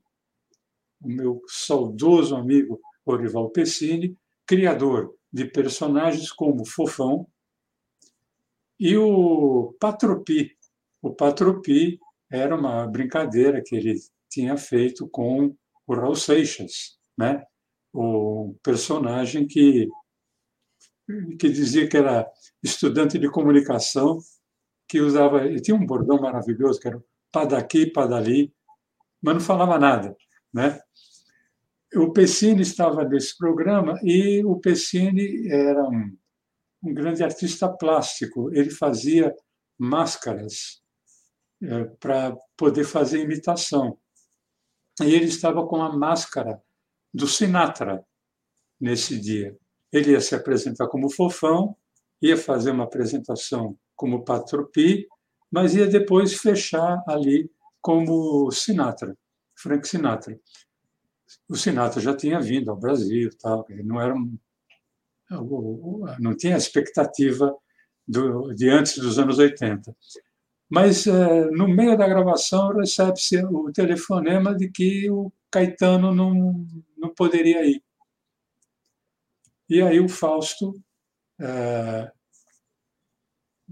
[1.02, 7.28] o meu saudoso amigo Orival Pessini, criador de personagens como Fofão
[8.80, 10.56] e o Patropi.
[11.02, 12.00] O Patropi
[12.32, 13.96] era uma brincadeira que ele
[14.30, 15.56] tinha feito com
[15.88, 17.44] o Raul Seixas, né?
[17.92, 19.88] o personagem que,
[21.40, 22.28] que dizia que era
[22.62, 24.20] estudante de comunicação,
[24.88, 25.46] que usava.
[25.46, 28.54] Ele tinha um bordão maravilhoso, que era pá daqui, pá dali,
[29.22, 30.16] mas não falava nada.
[30.52, 30.80] Né?
[31.96, 36.18] O Pessini estava nesse programa e o Pessini era um,
[36.84, 38.52] um grande artista plástico.
[38.54, 39.34] Ele fazia
[39.78, 40.82] máscaras
[41.62, 43.98] é, para poder fazer imitação.
[45.02, 46.62] E ele estava com a máscara
[47.14, 48.04] do Sinatra
[48.80, 49.56] nesse dia.
[49.92, 51.78] Ele ia se apresentar como fofão,
[52.22, 55.08] ia fazer uma apresentação como Patropi,
[55.52, 59.16] mas ia depois fechar ali como Sinatra,
[59.56, 60.40] Frank Sinatra.
[61.48, 64.16] O Sinatra já tinha vindo ao Brasil, tal, não era
[66.20, 67.56] não tinha expectativa
[68.08, 69.96] do, de antes dos anos 80.
[70.70, 76.66] Mas, é, no meio da gravação, recebe-se o telefonema de que o Caetano não,
[76.98, 77.84] não poderia ir.
[79.70, 80.74] E aí o Fausto
[81.40, 82.12] é,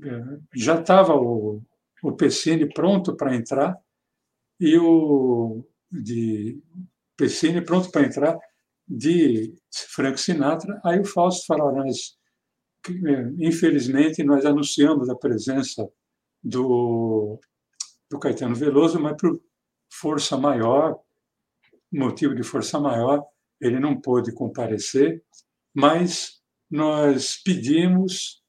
[0.03, 0.23] é
[0.55, 1.61] já estava o,
[2.03, 3.77] o Pessini pronto para entrar
[4.59, 6.61] e o de
[7.21, 8.35] Pessini pronto para entrar
[8.87, 9.53] de
[9.89, 10.81] Frank Sinatra.
[10.83, 12.17] Aí o Fausto falou: nós,
[13.37, 15.87] infelizmente, nós anunciamos a presença
[16.43, 17.39] do,
[18.09, 19.39] do Caetano Veloso, mas por
[19.87, 20.99] força maior,
[21.91, 23.23] motivo de força maior,
[23.59, 25.23] ele não pôde comparecer,
[25.75, 28.41] mas nós pedimos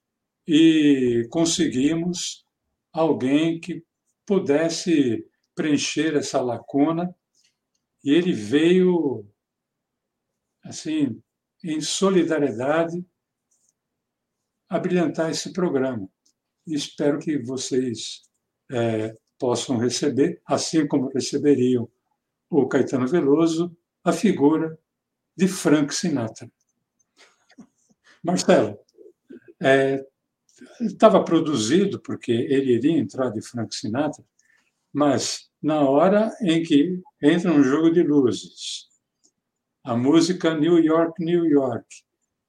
[0.48, 2.46] e conseguimos
[2.90, 3.84] alguém que
[4.24, 7.14] pudesse preencher essa lacuna
[8.04, 9.26] e ele veio
[10.64, 11.22] assim
[11.62, 13.04] em solidariedade
[14.68, 16.08] a brilhantar esse programa
[16.66, 18.22] espero que vocês
[18.70, 21.88] é, possam receber, assim como receberiam
[22.48, 24.78] o Caetano Veloso, a figura
[25.36, 26.50] de Frank Sinatra.
[28.22, 28.78] Marcelo,
[29.60, 30.04] é,
[30.80, 34.24] estava produzido porque ele iria entrar de Frank Sinatra,
[34.92, 38.88] mas na hora em que entra um jogo de luzes,
[39.84, 41.86] a música New York, New York,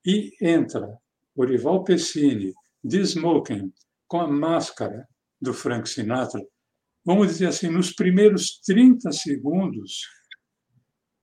[0.04, 0.98] e entra
[1.36, 2.54] Orival Pessini
[2.84, 3.72] de Smoking
[4.08, 5.08] com a máscara
[5.40, 6.42] do Frank Sinatra,
[7.06, 10.08] vamos dizer assim, nos primeiros 30 segundos,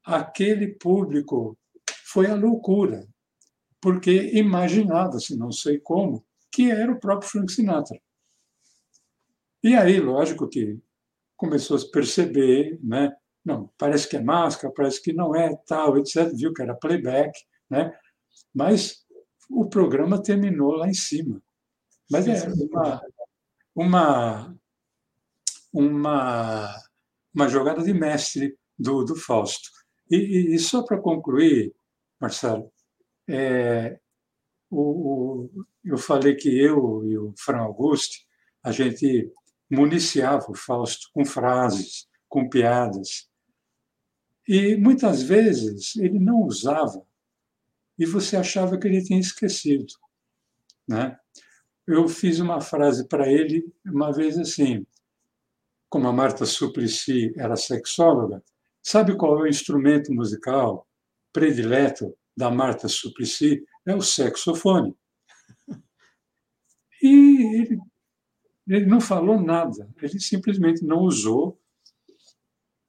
[0.05, 1.59] aquele público
[2.05, 3.07] foi a loucura,
[3.81, 8.01] porque imaginava-se, não sei como, que era o próprio Frank Sinatra.
[9.63, 10.79] E aí, lógico que
[11.37, 13.15] começou a se perceber, né?
[13.45, 16.31] Não, parece que é máscara, parece que não é, tal, etc.
[16.35, 17.33] Viu que era playback,
[17.69, 17.97] né?
[18.55, 19.05] Mas
[19.49, 21.43] o programa terminou lá em cima.
[22.11, 23.03] Mas é uma,
[23.75, 24.57] uma,
[25.73, 26.77] uma,
[27.35, 29.71] uma jogada de mestre do, do Fausto.
[30.11, 31.73] E, e só para concluir,
[32.21, 32.71] Marcelo,
[33.29, 33.99] é,
[34.69, 38.27] o, o, eu falei que eu e o Fran Auguste,
[38.63, 39.33] a gente
[39.71, 43.30] municiava o Fausto com frases, com piadas.
[44.47, 47.05] E muitas vezes ele não usava
[47.99, 49.93] e você achava que ele tinha esquecido.
[50.89, 51.19] Né?
[51.87, 54.87] Eu fiz uma frase para ele uma vez assim,
[55.89, 58.43] como a Marta Suplicy era sexóloga,
[58.83, 60.89] sabe qual é o instrumento musical
[61.33, 63.65] predileto da Marta Suplicy?
[63.87, 64.97] É o saxofone.
[67.03, 67.79] E ele,
[68.69, 71.59] ele não falou nada, ele simplesmente não usou.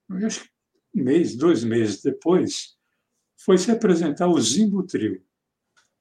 [0.10, 0.51] Eu acho que
[0.94, 2.76] mês, dois meses depois,
[3.44, 5.24] foi se apresentar o Zimbo Trio.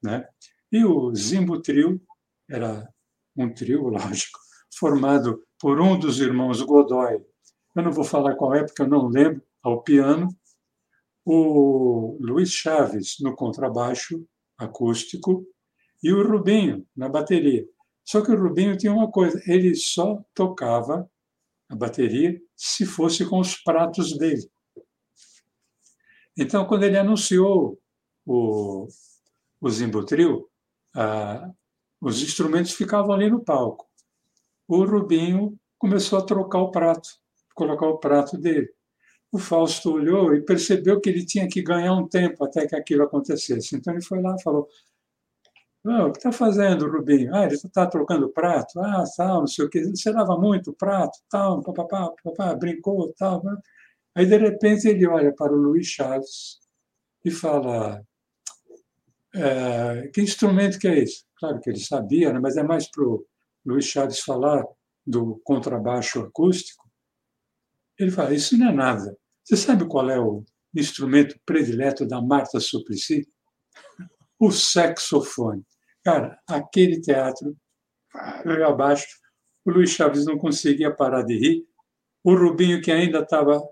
[0.03, 0.27] Né?
[0.71, 2.01] E o Zimbo Trio
[2.49, 2.89] era
[3.37, 4.39] um trio, lógico,
[4.75, 7.25] formado por um dos irmãos Godoy.
[7.75, 10.29] Eu não vou falar qual é, porque eu não lembro, ao piano,
[11.25, 14.27] o Luiz Chaves no contrabaixo
[14.59, 15.47] acústico
[16.03, 17.67] e o Rubinho na bateria.
[18.05, 21.09] Só que o Rubinho tinha uma coisa, ele só tocava
[21.69, 24.51] a bateria se fosse com os pratos dele.
[26.41, 27.79] Então, quando ele anunciou
[28.25, 28.89] o,
[29.61, 30.49] o Zimbutril,
[30.97, 31.51] ah,
[32.01, 33.87] os instrumentos ficavam ali no palco.
[34.67, 37.11] O Rubinho começou a trocar o prato,
[37.55, 38.71] colocar o prato dele.
[39.31, 43.03] O Fausto olhou e percebeu que ele tinha que ganhar um tempo até que aquilo
[43.03, 43.77] acontecesse.
[43.77, 44.67] Então ele foi lá e falou:
[45.85, 47.35] oh, O que está fazendo, Rubinho?
[47.35, 48.81] Ah, ele está trocando prato.
[48.81, 49.85] Ah, tal, não sei o quê.
[49.85, 53.43] Você lava muito prato, tal, papapá, papapá, brincou, tal.
[54.15, 56.59] Aí, de repente, ele olha para o Luiz Chaves
[57.25, 58.03] e fala:
[59.35, 61.25] é, Que instrumento que é esse?
[61.37, 62.41] Claro que ele sabia, né?
[62.41, 63.25] mas é mais para o
[63.65, 64.65] Luiz Chaves falar
[65.07, 66.89] do contrabaixo acústico.
[67.99, 69.17] Ele fala: Isso não é nada.
[69.45, 70.45] Você sabe qual é o
[70.75, 73.27] instrumento predileto da Marta Suplicy?
[74.43, 75.63] O saxofone.
[76.03, 77.55] Cara, aquele teatro
[78.43, 79.07] veio abaixo.
[79.67, 81.67] O Luiz Chaves não conseguia parar de rir.
[82.25, 83.63] O Rubinho, que ainda estava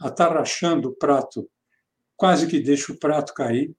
[0.00, 1.48] atarrachando o prato,
[2.16, 3.74] quase que deixa o prato cair,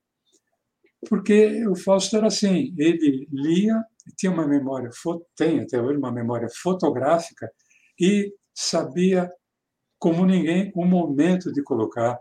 [1.07, 3.83] porque o Fausto era assim, ele lia,
[4.17, 4.89] tinha uma memória,
[5.35, 7.51] tem até hoje uma memória fotográfica
[7.99, 9.29] e sabia
[9.99, 12.17] como ninguém o momento de colocar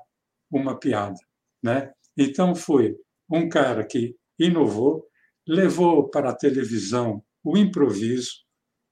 [0.50, 1.18] uma piada,
[1.62, 1.92] né?
[2.16, 2.96] Então foi
[3.30, 5.06] um cara que inovou,
[5.46, 8.42] levou para a televisão o improviso.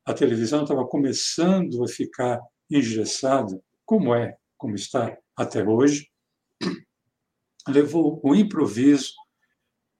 [0.04, 2.40] A televisão estava começando a ficar
[2.70, 3.60] engessada
[3.90, 6.08] como é, como está até hoje,
[7.66, 9.14] levou o improviso,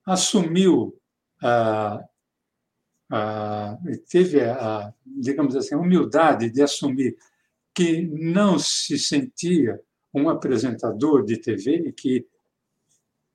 [0.06, 0.96] assumiu
[1.42, 2.00] a,
[3.10, 3.76] a,
[4.08, 7.16] teve a, digamos assim, a humildade de assumir
[7.74, 9.80] que não se sentia
[10.14, 12.24] um apresentador de TV e que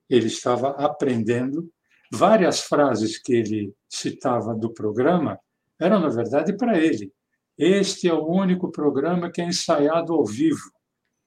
[0.08, 1.70] ele estava aprendendo.
[2.10, 5.38] Várias frases que ele citava do programa
[5.78, 7.12] eram, na verdade, para ele.
[7.58, 10.70] Este é o único programa que é ensaiado ao vivo.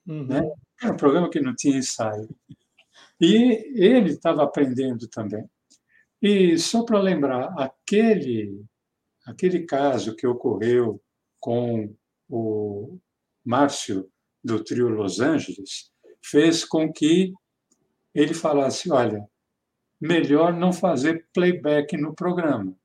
[0.07, 0.27] Uhum.
[0.27, 0.41] Né?
[0.81, 2.29] Era um programa que não tinha ensaio.
[3.19, 5.45] E ele estava aprendendo também.
[6.21, 8.63] E só para lembrar, aquele,
[9.25, 11.01] aquele caso que ocorreu
[11.39, 11.93] com
[12.29, 12.99] o
[13.43, 14.09] Márcio
[14.43, 15.91] do trio Los Angeles
[16.23, 17.33] fez com que
[18.13, 19.25] ele falasse: olha,
[19.99, 22.75] melhor não fazer playback no programa.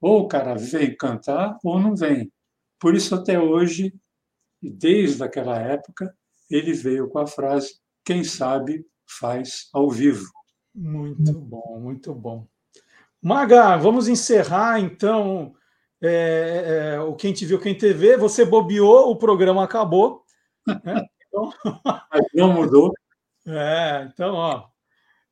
[0.00, 2.30] Ou o cara vem cantar ou não vem.
[2.78, 3.94] Por isso, até hoje,
[4.62, 6.14] desde aquela época,
[6.50, 10.30] ele veio com a frase: quem sabe faz ao vivo.
[10.74, 12.46] Muito bom, muito bom.
[13.22, 15.54] Maga, vamos encerrar então
[16.02, 18.16] é, é, o Quem Te Viu, Quem TV.
[18.16, 20.24] Você bobeou, o programa acabou.
[20.66, 21.04] Né?
[21.34, 21.52] Então...
[22.12, 22.92] Mas não mudou.
[23.46, 24.68] É, então, ó,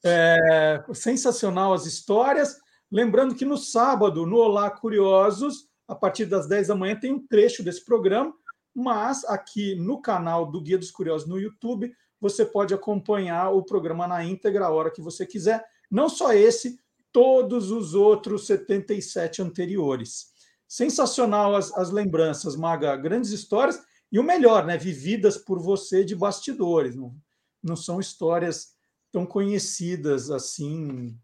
[0.04, 2.58] é, sensacional as histórias.
[2.90, 7.26] Lembrando que no sábado, no Olá Curiosos, a partir das 10 da manhã tem um
[7.26, 8.34] trecho desse programa,
[8.74, 14.06] mas aqui no canal do Guia dos Curiosos no YouTube, você pode acompanhar o programa
[14.08, 15.62] na íntegra a hora que você quiser.
[15.90, 16.78] Não só esse,
[17.12, 20.32] todos os outros 77 anteriores.
[20.66, 23.78] Sensacional as, as lembranças, Maga, grandes histórias
[24.10, 26.96] e o melhor, né, vividas por você de bastidores.
[26.96, 27.14] Não,
[27.62, 28.72] não são histórias
[29.10, 31.14] tão conhecidas assim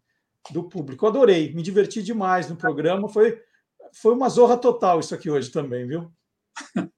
[0.51, 1.07] do público.
[1.07, 3.09] adorei, me diverti demais no programa.
[3.09, 3.41] Foi
[3.93, 6.11] foi uma zorra total isso aqui hoje também, viu?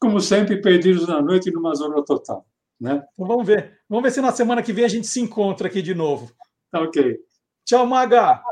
[0.00, 2.46] Como sempre, perdidos na noite numa zorra total.
[2.80, 3.02] Né?
[3.14, 3.80] Então vamos ver.
[3.88, 6.30] Vamos ver se na semana que vem a gente se encontra aqui de novo.
[6.70, 7.16] Tá ok.
[7.64, 8.42] Tchau, Maga.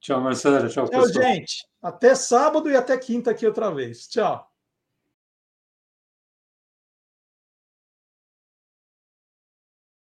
[0.00, 0.68] Tchau, Marcelo.
[0.68, 1.24] Tchau, Tchau, pessoal.
[1.24, 1.66] gente.
[1.82, 4.06] Até sábado e até quinta aqui outra vez.
[4.06, 4.46] Tchau.